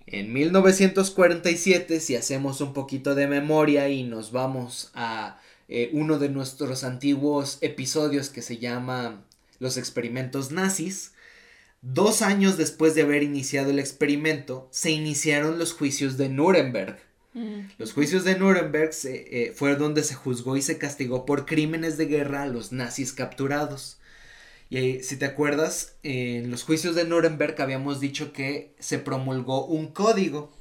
En 0.05 0.31
1947, 0.31 1.99
si 1.99 2.15
hacemos 2.15 2.61
un 2.61 2.73
poquito 2.73 3.13
de 3.13 3.27
memoria 3.27 3.89
y 3.89 4.03
nos 4.03 4.31
vamos 4.31 4.91
a 4.93 5.41
eh, 5.67 5.89
uno 5.91 6.17
de 6.17 6.29
nuestros 6.29 6.85
antiguos 6.85 7.57
episodios 7.59 8.29
que 8.29 8.41
se 8.41 8.57
llama 8.57 9.25
Los 9.59 9.75
experimentos 9.75 10.51
nazis, 10.51 11.11
dos 11.81 12.21
años 12.21 12.55
después 12.55 12.95
de 12.95 13.01
haber 13.01 13.21
iniciado 13.23 13.71
el 13.71 13.79
experimento, 13.79 14.69
se 14.71 14.91
iniciaron 14.91 15.59
los 15.59 15.73
juicios 15.73 16.15
de 16.15 16.29
Nuremberg. 16.29 16.97
Los 17.77 17.93
juicios 17.93 18.23
de 18.23 18.37
Nuremberg 18.37 18.93
se, 18.93 19.27
eh, 19.31 19.51
fue 19.53 19.75
donde 19.75 20.03
se 20.03 20.15
juzgó 20.15 20.57
y 20.57 20.61
se 20.61 20.77
castigó 20.77 21.25
por 21.25 21.45
crímenes 21.45 21.97
de 21.97 22.05
guerra 22.05 22.43
a 22.43 22.47
los 22.47 22.71
nazis 22.71 23.13
capturados. 23.13 23.99
Y 24.69 24.77
eh, 24.77 25.03
si 25.03 25.17
te 25.17 25.25
acuerdas, 25.25 25.95
en 26.03 26.51
los 26.51 26.63
juicios 26.63 26.95
de 26.95 27.05
Nuremberg 27.05 27.61
habíamos 27.61 27.99
dicho 27.99 28.33
que 28.33 28.73
se 28.79 28.99
promulgó 28.99 29.65
un 29.65 29.87
código. 29.87 30.51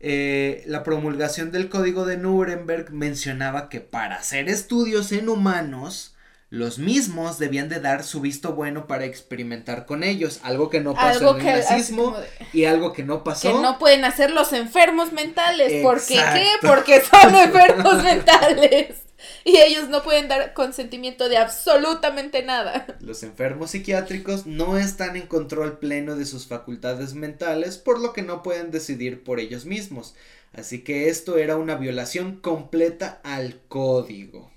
Eh, 0.00 0.64
la 0.66 0.82
promulgación 0.82 1.52
del 1.52 1.68
código 1.68 2.06
de 2.06 2.16
Nuremberg 2.16 2.92
mencionaba 2.92 3.68
que 3.68 3.80
para 3.80 4.16
hacer 4.16 4.48
estudios 4.48 5.12
en 5.12 5.28
humanos, 5.28 6.16
los 6.50 6.78
mismos 6.78 7.38
debían 7.38 7.68
de 7.68 7.78
dar 7.80 8.02
su 8.02 8.20
visto 8.20 8.54
bueno 8.54 8.86
para 8.88 9.04
experimentar 9.04 9.86
con 9.86 10.02
ellos, 10.02 10.40
algo 10.42 10.68
que 10.68 10.80
no 10.80 10.94
pasó 10.94 11.28
Algo 11.30 11.36
en 11.38 11.44
que- 11.44 11.52
el 11.52 11.60
nazismo 11.60 12.16
de- 12.18 12.26
y 12.52 12.64
algo 12.64 12.92
que 12.92 13.04
no 13.04 13.22
pasó. 13.22 13.52
Que 13.56 13.62
no 13.62 13.78
pueden 13.78 14.04
hacer 14.04 14.32
los 14.32 14.52
enfermos 14.52 15.12
mentales. 15.12 15.82
¿Por 15.82 16.00
qué? 16.00 16.14
¿Qué? 16.14 16.18
Exacto. 16.20 16.66
Porque 16.66 17.00
son 17.02 17.34
enfermos 17.36 18.02
mentales. 18.02 18.96
Y 19.44 19.58
ellos 19.58 19.88
no 19.90 20.02
pueden 20.02 20.28
dar 20.28 20.54
consentimiento 20.54 21.28
de 21.28 21.36
absolutamente 21.36 22.42
nada. 22.42 22.86
Los 23.00 23.22
enfermos 23.22 23.70
psiquiátricos 23.70 24.46
no 24.46 24.76
están 24.78 25.14
en 25.16 25.26
control 25.26 25.78
pleno 25.78 26.16
de 26.16 26.24
sus 26.26 26.46
facultades 26.46 27.14
mentales, 27.14 27.78
por 27.78 28.00
lo 28.00 28.12
que 28.12 28.22
no 28.22 28.42
pueden 28.42 28.70
decidir 28.70 29.22
por 29.22 29.38
ellos 29.38 29.66
mismos. 29.66 30.14
Así 30.52 30.82
que 30.82 31.08
esto 31.10 31.36
era 31.38 31.56
una 31.56 31.76
violación 31.76 32.36
completa 32.40 33.20
al 33.22 33.60
código. 33.68 34.50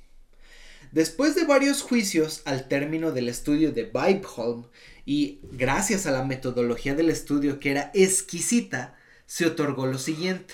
Después 0.94 1.34
de 1.34 1.46
varios 1.46 1.82
juicios 1.82 2.44
al 2.46 2.68
término 2.68 3.12
del 3.12 3.28
estudio 3.28 3.72
de 3.72 3.90
Weibholm 3.92 4.68
y 5.08 5.40
gracias 5.52 6.06
a 6.06 6.12
la 6.12 6.24
metodología 6.24 6.94
del 6.94 7.10
estudio 7.10 7.60
que 7.60 7.72
era 7.72 7.90
exquisita, 7.96 8.96
se 9.26 9.48
otorgó 9.48 9.88
lo 9.88 9.98
siguiente. 9.98 10.54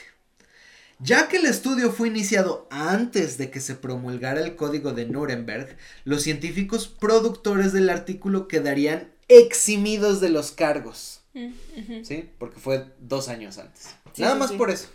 Ya 0.99 1.27
que 1.27 1.37
el 1.37 1.45
estudio 1.45 1.91
fue 1.91 2.07
iniciado 2.07 2.69
antes 2.71 3.37
de 3.37 3.51
que 3.51 3.59
se 3.59 3.75
promulgara 3.75 4.39
el 4.39 4.55
código 4.55 4.93
de 4.93 5.07
Nuremberg, 5.07 5.75
los 6.05 6.23
científicos 6.23 6.87
productores 6.87 7.73
del 7.73 7.89
artículo 7.89 8.47
quedarían 8.47 9.11
eximidos 9.27 10.21
de 10.21 10.29
los 10.29 10.51
cargos. 10.51 11.19
Mm. 11.33 12.03
¿Sí? 12.03 12.29
Porque 12.37 12.61
fue 12.61 12.85
dos 13.01 13.27
años 13.27 13.57
antes. 13.57 13.89
Sí, 14.13 14.21
Nada 14.21 14.35
sí, 14.35 14.39
más 14.39 14.49
sí. 14.51 14.55
por 14.57 14.71
eso. 14.71 14.87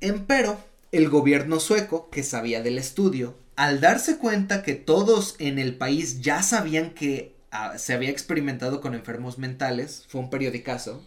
Empero, 0.00 0.58
el 0.92 1.08
gobierno 1.08 1.60
sueco, 1.60 2.10
que 2.10 2.22
sabía 2.22 2.62
del 2.62 2.78
estudio, 2.78 3.36
al 3.56 3.80
darse 3.80 4.18
cuenta 4.18 4.62
que 4.62 4.74
todos 4.74 5.36
en 5.38 5.58
el 5.58 5.76
país 5.76 6.20
ya 6.20 6.42
sabían 6.42 6.90
que 6.90 7.36
ah, 7.50 7.78
se 7.78 7.92
había 7.92 8.10
experimentado 8.10 8.80
con 8.80 8.94
enfermos 8.94 9.38
mentales, 9.38 10.04
fue 10.08 10.20
un 10.20 10.30
periodicazo, 10.30 11.04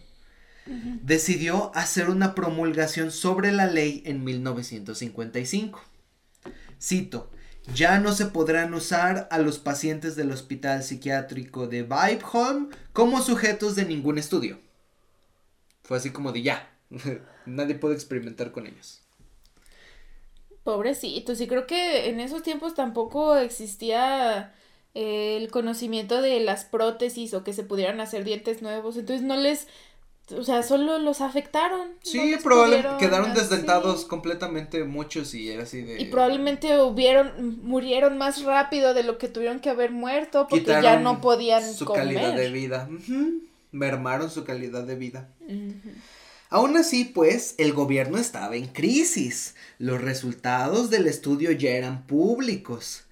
decidió 1.02 1.70
hacer 1.74 2.08
una 2.08 2.34
promulgación 2.34 3.10
sobre 3.10 3.52
la 3.52 3.66
ley 3.66 4.02
en 4.06 4.24
1955. 4.24 5.82
Cito, 6.80 7.30
ya 7.74 7.98
no 7.98 8.12
se 8.12 8.26
podrán 8.26 8.72
usar 8.74 9.28
a 9.30 9.38
los 9.38 9.58
pacientes 9.58 10.16
del 10.16 10.30
hospital 10.30 10.82
psiquiátrico 10.82 11.66
de 11.66 11.82
Weibholm 11.82 12.70
como 12.92 13.22
sujetos 13.22 13.74
de 13.74 13.84
ningún 13.84 14.18
estudio. 14.18 14.58
Fue 15.82 15.98
así 15.98 16.10
como 16.10 16.32
de 16.32 16.42
ya, 16.42 16.70
nadie 17.46 17.74
puede 17.74 17.94
experimentar 17.94 18.52
con 18.52 18.66
ellos. 18.66 19.03
Pobrecitos. 20.64 21.40
Y 21.40 21.46
creo 21.46 21.66
que 21.66 22.08
en 22.08 22.20
esos 22.20 22.42
tiempos 22.42 22.74
tampoco 22.74 23.36
existía 23.36 24.52
eh, 24.94 25.36
el 25.36 25.50
conocimiento 25.50 26.22
de 26.22 26.40
las 26.40 26.64
prótesis 26.64 27.34
o 27.34 27.44
que 27.44 27.52
se 27.52 27.64
pudieran 27.64 28.00
hacer 28.00 28.24
dientes 28.24 28.62
nuevos. 28.62 28.96
Entonces 28.96 29.24
no 29.24 29.36
les. 29.36 29.68
O 30.34 30.42
sea, 30.42 30.62
solo 30.62 30.98
los 30.98 31.20
afectaron. 31.20 31.90
Sí, 32.02 32.36
probablemente 32.42 32.96
quedaron 32.98 33.34
desdentados 33.34 34.06
completamente 34.06 34.82
muchos 34.84 35.34
y 35.34 35.50
era 35.50 35.64
así 35.64 35.82
de... 35.82 36.00
Y 36.00 36.06
probablemente 36.06 36.80
hubieron, 36.80 37.60
murieron 37.62 38.16
más 38.16 38.42
rápido 38.42 38.94
de 38.94 39.02
lo 39.02 39.18
que 39.18 39.28
tuvieron 39.28 39.60
que 39.60 39.68
haber 39.68 39.90
muerto 39.90 40.46
porque 40.48 40.64
ya 40.64 40.98
no 40.98 41.20
podían 41.20 41.74
su 41.74 41.84
comer. 41.84 42.04
calidad 42.04 42.34
de 42.34 42.50
vida. 42.50 42.88
Ujú, 42.90 43.42
Mermaron 43.70 44.30
su 44.30 44.44
calidad 44.44 44.84
de 44.84 44.94
vida. 44.94 45.28
Ujú. 45.42 45.90
Aún 46.54 46.76
así, 46.76 47.04
pues, 47.04 47.56
el 47.58 47.72
gobierno 47.72 48.16
estaba 48.16 48.54
en 48.54 48.68
crisis. 48.68 49.56
Los 49.80 50.00
resultados 50.00 50.88
del 50.88 51.08
estudio 51.08 51.50
ya 51.50 51.70
eran 51.70 52.06
públicos. 52.06 53.06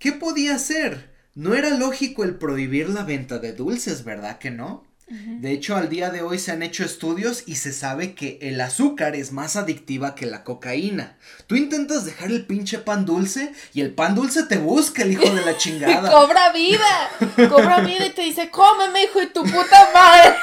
¿Qué 0.00 0.10
podía 0.10 0.56
hacer? 0.56 1.08
No 1.36 1.54
era 1.54 1.70
lógico 1.70 2.24
el 2.24 2.34
prohibir 2.34 2.88
la 2.88 3.04
venta 3.04 3.38
de 3.38 3.52
dulces, 3.52 4.02
¿verdad 4.02 4.38
que 4.38 4.50
no? 4.50 4.89
De 5.10 5.50
hecho, 5.50 5.76
al 5.76 5.88
día 5.88 6.10
de 6.10 6.22
hoy 6.22 6.38
se 6.38 6.52
han 6.52 6.62
hecho 6.62 6.84
estudios 6.84 7.42
y 7.46 7.56
se 7.56 7.72
sabe 7.72 8.14
que 8.14 8.38
el 8.42 8.60
azúcar 8.60 9.16
es 9.16 9.32
más 9.32 9.56
adictiva 9.56 10.14
que 10.14 10.24
la 10.24 10.44
cocaína. 10.44 11.16
Tú 11.48 11.56
intentas 11.56 12.04
dejar 12.04 12.30
el 12.30 12.46
pinche 12.46 12.78
pan 12.78 13.06
dulce 13.06 13.52
y 13.74 13.80
el 13.80 13.92
pan 13.92 14.14
dulce 14.14 14.44
te 14.44 14.58
busca, 14.58 15.02
el 15.02 15.10
hijo 15.12 15.28
de 15.34 15.44
la 15.44 15.56
chingada. 15.58 16.12
Cobra 16.12 16.52
vida, 16.52 17.48
cobra 17.48 17.80
vida 17.80 18.06
y 18.06 18.10
te 18.10 18.22
dice, 18.22 18.50
cómeme, 18.50 19.02
hijo 19.02 19.18
de 19.18 19.26
tu 19.26 19.42
puta 19.42 19.90
madre. 19.92 20.34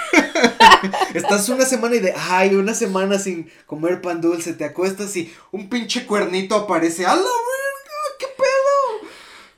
Estás 1.13 1.47
una 1.47 1.63
semana 1.63 1.95
y 1.95 1.99
de, 1.99 2.13
ay, 2.15 2.53
una 2.55 2.73
semana 2.73 3.19
sin 3.19 3.49
comer 3.65 4.01
pan 4.01 4.19
dulce, 4.19 4.51
te 4.51 4.65
acuestas 4.65 5.15
y 5.15 5.33
un 5.51 5.69
pinche 5.69 6.05
cuernito 6.05 6.55
aparece. 6.55 7.05
¡A 7.05 7.15
la 7.15 7.21
verga! 7.21 8.17
¿Qué 8.19 8.27
pedo? 8.35 8.76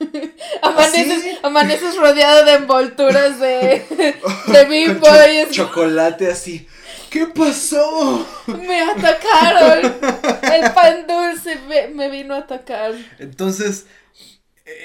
Amaneces, 0.62 1.18
¿Así? 1.18 1.38
amaneces 1.42 1.96
rodeado 1.96 2.44
de 2.44 2.52
envolturas 2.54 3.38
de, 3.40 3.84
de 4.46 4.64
Bimbo 4.64 5.06
cho- 5.06 5.30
y 5.32 5.50
chocolate 5.50 6.30
así. 6.30 6.66
¿Qué 7.10 7.26
pasó? 7.26 8.26
me 8.46 8.80
atacaron. 8.82 9.80
El 10.52 10.72
pan 10.72 11.06
dulce 11.08 11.56
me, 11.68 11.88
me 11.88 12.08
vino 12.08 12.34
a 12.34 12.38
atacar. 12.38 12.94
Entonces, 13.18 13.86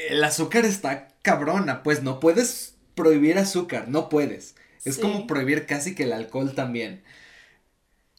el 0.09 0.24
azúcar 0.24 0.66
está 0.66 1.07
cabrona, 1.22 1.84
pues 1.84 2.01
no 2.03 2.20
puedes 2.20 2.76
prohibir 2.95 3.38
azúcar, 3.38 3.88
no 3.88 4.09
puedes. 4.09 4.55
Es 4.84 4.95
Sí. 4.95 5.01
como 5.01 5.28
prohibir 5.28 5.66
casi 5.66 5.93
que 5.95 6.03
el 6.03 6.13
alcohol 6.13 6.53
también. 6.55 7.03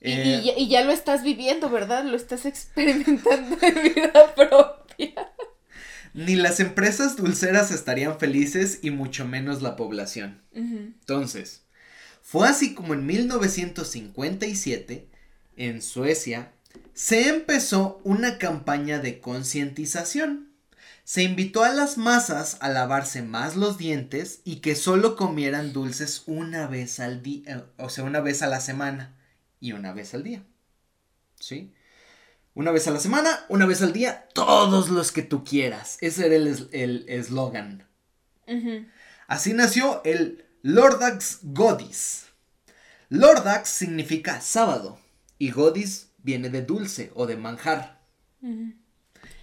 Y, 0.00 0.12
Eh, 0.12 0.24
y 0.24 0.46
ya- 0.46 0.58
y 0.58 0.68
ya 0.68 0.84
lo 0.84 0.92
estás 0.92 1.22
viviendo, 1.22 1.68
¿verdad? 1.70 2.04
Lo 2.04 2.16
estás 2.16 2.46
experimentando 2.46 3.56
en 3.60 3.82
vida 3.94 4.34
propia. 4.34 5.32
Ni 6.16 6.34
las 6.34 6.60
empresas 6.60 7.16
dulceras 7.16 7.70
estarían 7.70 8.18
felices 8.18 8.78
y 8.80 8.90
mucho 8.90 9.26
menos 9.26 9.60
la 9.60 9.76
población. 9.76 10.40
Entonces, 10.54 11.64
fue 12.22 12.48
así 12.48 12.74
como 12.74 12.94
en 12.94 13.04
1957, 13.04 15.08
en 15.56 15.82
Suecia, 15.82 16.52
se 16.94 17.28
empezó 17.28 18.00
una 18.02 18.38
campaña 18.38 18.98
de 18.98 19.20
concientización. 19.20 20.48
Se 21.04 21.22
invitó 21.22 21.62
a 21.62 21.68
las 21.68 21.98
masas 21.98 22.56
a 22.60 22.70
lavarse 22.70 23.20
más 23.20 23.54
los 23.54 23.76
dientes 23.76 24.40
y 24.42 24.56
que 24.56 24.74
solo 24.74 25.16
comieran 25.16 25.74
dulces 25.74 26.22
una 26.26 26.66
vez 26.66 26.98
al 26.98 27.22
día, 27.22 27.66
o 27.76 27.90
sea, 27.90 28.04
una 28.04 28.20
vez 28.20 28.42
a 28.42 28.46
la 28.46 28.60
semana 28.60 29.14
y 29.60 29.72
una 29.72 29.92
vez 29.92 30.14
al 30.14 30.24
día. 30.24 30.42
¿Sí? 31.38 31.74
Una 32.56 32.70
vez 32.72 32.88
a 32.88 32.90
la 32.90 32.98
semana, 33.00 33.44
una 33.50 33.66
vez 33.66 33.82
al 33.82 33.92
día, 33.92 34.26
todos 34.32 34.88
los 34.88 35.12
que 35.12 35.22
tú 35.22 35.44
quieras. 35.44 35.98
Ese 36.00 36.26
era 36.26 36.34
el 36.36 36.46
es- 36.48 36.66
el 36.72 37.04
eslogan. 37.08 37.86
Ujú. 38.48 38.86
Así 39.28 39.52
nació 39.52 40.00
el 40.04 40.44
Lordax 40.62 41.40
Godis. 41.42 42.24
Lordax 43.10 43.68
significa 43.68 44.40
sábado 44.40 44.98
y 45.38 45.50
Godis 45.50 46.08
viene 46.22 46.48
de 46.48 46.62
dulce 46.62 47.12
o 47.14 47.26
de 47.26 47.36
manjar. 47.36 48.00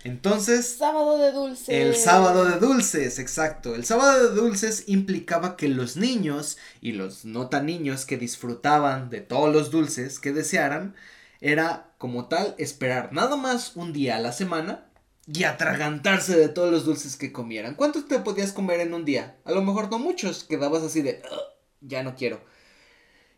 Entonces, 0.04 0.76
Sábado 0.78 1.18
de 1.18 1.32
dulce. 1.32 1.82
el 1.82 1.96
sábado 1.96 2.46
de 2.46 2.60
dulces, 2.60 3.20
exacto. 3.20 3.76
El 3.76 3.86
sábado 3.86 4.30
de 4.30 4.36
dulces 4.42 4.86
implicaba 4.88 5.56
que 5.56 5.70
los 5.70 5.96
niños 5.98 6.58
y 6.82 6.92
los 6.94 7.24
no 7.26 7.48
tan 7.48 7.68
niños 7.68 8.06
que 8.06 8.18
disfrutaban 8.18 9.10
de 9.10 9.22
todos 9.22 9.54
los 9.54 9.72
dulces 9.72 10.20
que 10.20 10.34
desearan, 10.34 10.96
era 11.44 11.94
como 11.98 12.30
tal 12.30 12.56
esperar 12.58 13.12
nada 13.12 13.36
más 13.36 13.76
un 13.76 13.92
día 13.92 14.16
a 14.16 14.20
la 14.20 14.32
semana 14.32 14.86
y 15.28 15.44
atragantarse 15.44 16.38
de 16.38 16.48
todos 16.48 16.72
los 16.72 16.86
dulces 16.86 17.18
que 17.18 17.34
comieran. 17.34 17.76
¿Cuántos 17.76 18.08
te 18.08 18.18
podías 18.20 18.54
comer 18.54 18.80
en 18.80 18.94
un 18.94 19.04
día? 19.04 19.36
A 19.44 19.52
lo 19.52 19.62
mejor 19.62 19.92
no 19.92 20.00
muchos, 20.00 20.46
quedabas 20.46 20.84
así 20.84 21.02
de, 21.02 21.22
"Ugh, 21.30 21.40
ya 21.82 22.02
no 22.02 22.16
quiero. 22.16 22.40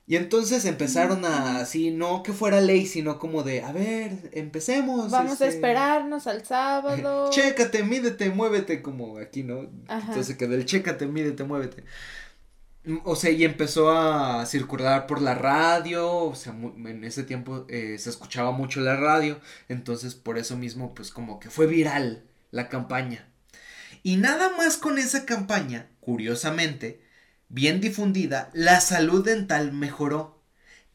Y 0.08 0.18
entonces 0.18 0.66
empezaron 0.66 1.26
a, 1.26 1.62
así, 1.62 1.90
no 1.90 2.22
que 2.22 2.32
fuera 2.32 2.62
ley, 2.62 2.86
sino 2.86 3.18
como 3.18 3.42
de, 3.42 3.64
a 3.64 3.72
ver, 3.72 4.30
empecemos. 4.34 5.10
Vamos 5.10 5.42
a 5.42 5.46
este, 5.48 5.56
esperarnos 5.56 6.28
al 6.28 6.46
sábado. 6.46 7.30
Chécate, 7.32 7.82
mídete, 7.82 8.30
muévete, 8.30 8.84
como 8.84 9.18
aquí, 9.18 9.42
¿no? 9.42 9.68
Entonces 9.90 10.38
quedó 10.38 10.54
el 10.54 10.66
chécate, 10.66 11.08
mídete, 11.08 11.44
muévete. 11.44 11.84
O 13.04 13.16
sea, 13.16 13.32
y 13.32 13.44
empezó 13.44 13.92
a 13.92 14.46
circular 14.46 15.08
por 15.08 15.22
la 15.22 15.34
radio, 15.34 16.16
o 16.16 16.36
sea, 16.36 16.54
en 16.54 17.04
ese 17.04 17.24
tiempo 17.24 17.66
eh, 17.68 17.98
se 17.98 18.10
escuchaba 18.10 18.52
mucho 18.52 18.80
la 18.82 18.96
radio, 18.96 19.40
entonces 19.70 20.14
por 20.14 20.38
eso 20.38 20.56
mismo, 20.56 20.94
pues 20.94 21.12
como 21.12 21.40
que 21.40 21.50
fue 21.50 21.66
viral 21.68 22.24
la 22.52 22.70
campaña. 22.70 23.28
Y 24.04 24.18
nada 24.18 24.56
más 24.56 24.78
con 24.78 25.00
esa 25.00 25.26
campaña, 25.26 25.90
curiosamente, 26.00 27.02
bien 27.50 27.82
difundida, 27.82 28.52
la 28.54 28.80
salud 28.82 29.26
dental 29.26 29.72
mejoró, 29.72 30.44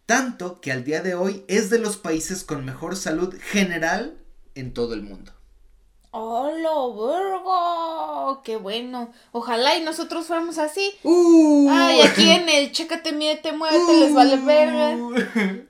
tanto 0.07 0.61
que 0.61 0.71
al 0.73 0.85
día 0.85 1.03
de 1.03 1.15
hoy 1.15 1.45
es 1.49 1.71
de 1.71 1.79
los 1.81 1.97
países 1.97 2.45
con 2.45 2.65
mejor 2.65 2.97
salud 2.97 3.35
general 3.41 4.23
en 4.55 4.73
todo 4.73 4.95
el 4.95 5.03
mundo. 5.03 5.40
¡Hola, 6.13 6.71
vergo! 6.89 8.43
¡Qué 8.43 8.57
bueno! 8.57 9.13
Ojalá 9.31 9.77
y 9.77 9.83
nosotros 9.83 10.27
fuéramos 10.27 10.59
así. 10.59 10.93
Uh. 11.05 11.69
Ay, 11.71 12.01
aquí 12.01 12.29
en 12.29 12.49
el 12.49 12.73
chécate, 12.73 13.13
miete, 13.13 13.53
muévete, 13.53 14.01
les 14.01 14.13
vale 14.13 14.37
verga. 14.39 14.99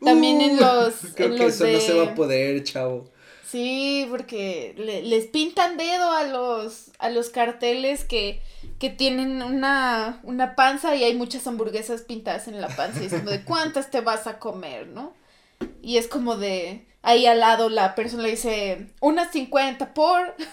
También 0.03 0.41
en 0.41 0.57
uh. 0.57 0.61
los. 0.61 0.95
Creo 1.15 1.37
que 1.37 1.47
eso 1.47 1.67
no 1.67 1.81
se 1.81 1.93
va 1.93 2.13
a 2.13 2.15
poder, 2.15 2.65
chavo. 2.65 3.11
Sí, 3.47 4.07
porque 4.09 4.75
les 5.05 5.27
pintan 5.27 5.77
dedo 5.77 6.11
a 6.11 6.23
los, 6.25 6.93
a 6.99 7.11
los 7.11 7.31
carteles 7.31 8.05
que, 8.05 8.41
que 8.79 8.91
tienen 8.91 9.43
una, 9.43 10.21
una 10.23 10.55
panza 10.55 10.95
y 10.95 11.05
hay 11.05 11.15
muchas 11.15 11.47
hamburguesas 11.49 12.03
pintadas 12.03 12.49
en 12.49 12.61
la 12.61 12.69
panza. 12.69 13.03
Y 13.03 13.07
es 13.07 13.13
como 13.13 13.31
de 13.31 13.45
cuántas 13.45 13.91
te 13.91 14.01
vas 14.01 14.27
a 14.27 14.39
comer, 14.39 14.87
¿no? 14.87 15.13
Y 15.83 15.97
es 15.97 16.07
como 16.07 16.37
de 16.37 16.87
ahí 17.03 17.27
al 17.27 17.41
lado 17.41 17.69
la 17.69 17.95
persona 17.95 18.23
le 18.23 18.31
dice 18.31 18.89
unas 19.01 19.33
50 19.33 19.95
por. 19.95 20.35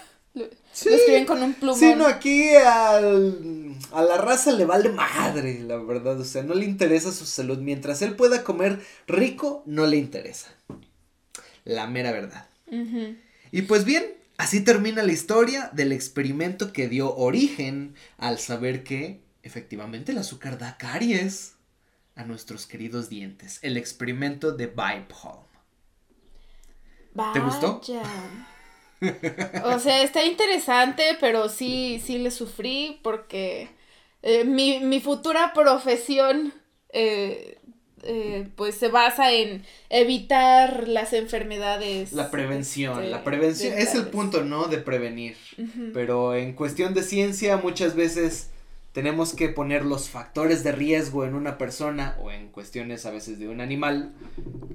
Sí. 0.72 0.90
Lo 0.90 0.94
escriben 0.94 1.26
con 1.26 1.42
un 1.42 1.54
plumón. 1.54 1.80
Sí, 1.80 1.94
no, 1.96 2.06
aquí 2.06 2.50
al, 2.54 3.74
a 3.90 4.02
la 4.02 4.18
raza 4.18 4.52
le 4.52 4.64
vale 4.64 4.90
madre, 4.90 5.58
la 5.64 5.76
verdad. 5.78 6.20
O 6.20 6.24
sea, 6.24 6.44
no 6.44 6.54
le 6.54 6.66
interesa 6.66 7.10
su 7.10 7.26
salud. 7.26 7.58
Mientras 7.58 8.00
él 8.02 8.14
pueda 8.14 8.44
comer 8.44 8.78
rico, 9.08 9.64
no 9.66 9.86
le 9.86 9.96
interesa. 9.96 10.54
La 11.64 11.88
mera 11.88 12.12
verdad. 12.12 12.46
Y 13.50 13.62
pues 13.62 13.84
bien, 13.84 14.04
así 14.36 14.60
termina 14.60 15.02
la 15.02 15.10
historia 15.10 15.70
del 15.72 15.90
experimento 15.90 16.72
que 16.72 16.86
dio 16.86 17.16
origen 17.16 17.96
al 18.16 18.38
saber 18.38 18.84
que 18.84 19.20
efectivamente 19.42 20.12
el 20.12 20.18
azúcar 20.18 20.58
da 20.58 20.76
caries 20.78 21.54
a 22.18 22.24
nuestros 22.24 22.66
queridos 22.66 23.08
dientes. 23.08 23.60
El 23.62 23.76
experimento 23.76 24.52
de 24.52 24.66
Bipalm. 24.66 25.46
¿Te 27.32 27.40
gustó? 27.40 27.80
O 29.64 29.78
sea, 29.78 30.02
está 30.02 30.24
interesante, 30.24 31.16
pero 31.20 31.48
sí, 31.48 32.02
sí 32.04 32.18
le 32.18 32.32
sufrí 32.32 32.98
porque 33.04 33.70
eh, 34.22 34.44
mi, 34.44 35.00
futura 35.00 35.52
profesión 35.54 36.52
eh, 36.92 37.58
eh, 38.02 38.48
pues 38.56 38.74
se 38.74 38.88
basa 38.88 39.32
en 39.32 39.64
evitar 39.88 40.88
las 40.88 41.12
enfermedades. 41.12 42.12
La 42.12 42.32
prevención, 42.32 43.12
la 43.12 43.22
prevención 43.22 43.78
es 43.78 43.94
el 43.94 44.08
punto, 44.08 44.42
¿no? 44.42 44.66
De 44.66 44.78
prevenir. 44.78 45.36
Pero 45.94 46.34
en 46.34 46.54
cuestión 46.54 46.94
de 46.94 47.04
ciencia 47.04 47.56
muchas 47.58 47.94
veces 47.94 48.50
tenemos 48.98 49.32
que 49.32 49.48
poner 49.48 49.84
los 49.84 50.08
factores 50.10 50.64
de 50.64 50.72
riesgo 50.72 51.24
en 51.24 51.34
una 51.34 51.56
persona 51.56 52.16
o 52.20 52.32
en 52.32 52.48
cuestiones 52.48 53.06
a 53.06 53.12
veces 53.12 53.38
de 53.38 53.48
un 53.48 53.60
animal 53.60 54.12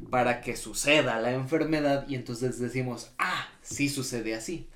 para 0.10 0.40
que 0.40 0.56
suceda 0.56 1.20
la 1.20 1.34
enfermedad 1.34 2.08
y 2.08 2.16
entonces 2.16 2.58
decimos, 2.58 3.12
ah, 3.20 3.50
sí 3.62 3.90
sucede 3.90 4.34
así. 4.34 4.70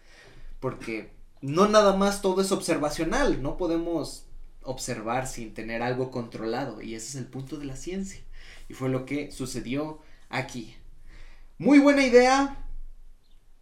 Porque 0.60 1.12
no 1.40 1.70
nada 1.70 1.96
más 1.96 2.22
todo 2.22 2.42
es 2.42 2.52
observacional, 2.52 3.42
no 3.42 3.56
podemos 3.56 4.26
observar 4.64 5.28
sin 5.28 5.54
tener 5.54 5.82
algo 5.82 6.12
controlado 6.12 6.82
y 6.82 6.96
ese 6.96 7.08
es 7.08 7.16
el 7.16 7.28
punto 7.28 7.56
de 7.56 7.68
la 7.68 7.78
ciencia. 7.78 8.20
Y 8.68 8.74
fue 8.74 8.90
lo 8.90 9.06
que 9.06 9.32
sucedió 9.32 10.02
aquí. 10.28 10.76
Muy 11.58 11.80
buena 11.80 12.06
idea, 12.06 12.66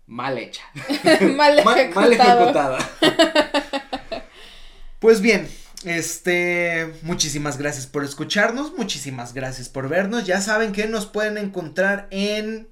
mal 0.07 0.39
hecha. 0.39 0.63
mal, 1.36 1.63
mal 1.63 2.11
ejecutada. 2.11 2.79
pues 4.99 5.21
bien, 5.21 5.47
este, 5.86 6.93
muchísimas 7.03 7.57
gracias 7.57 7.88
por 7.88 8.03
escucharnos, 8.03 8.73
muchísimas 8.77 9.33
gracias 9.33 9.69
por 9.69 9.88
vernos. 9.88 10.25
Ya 10.25 10.41
saben 10.41 10.71
que 10.71 10.88
nos 10.88 11.05
pueden 11.05 11.38
encontrar 11.38 12.07
en 12.11 12.67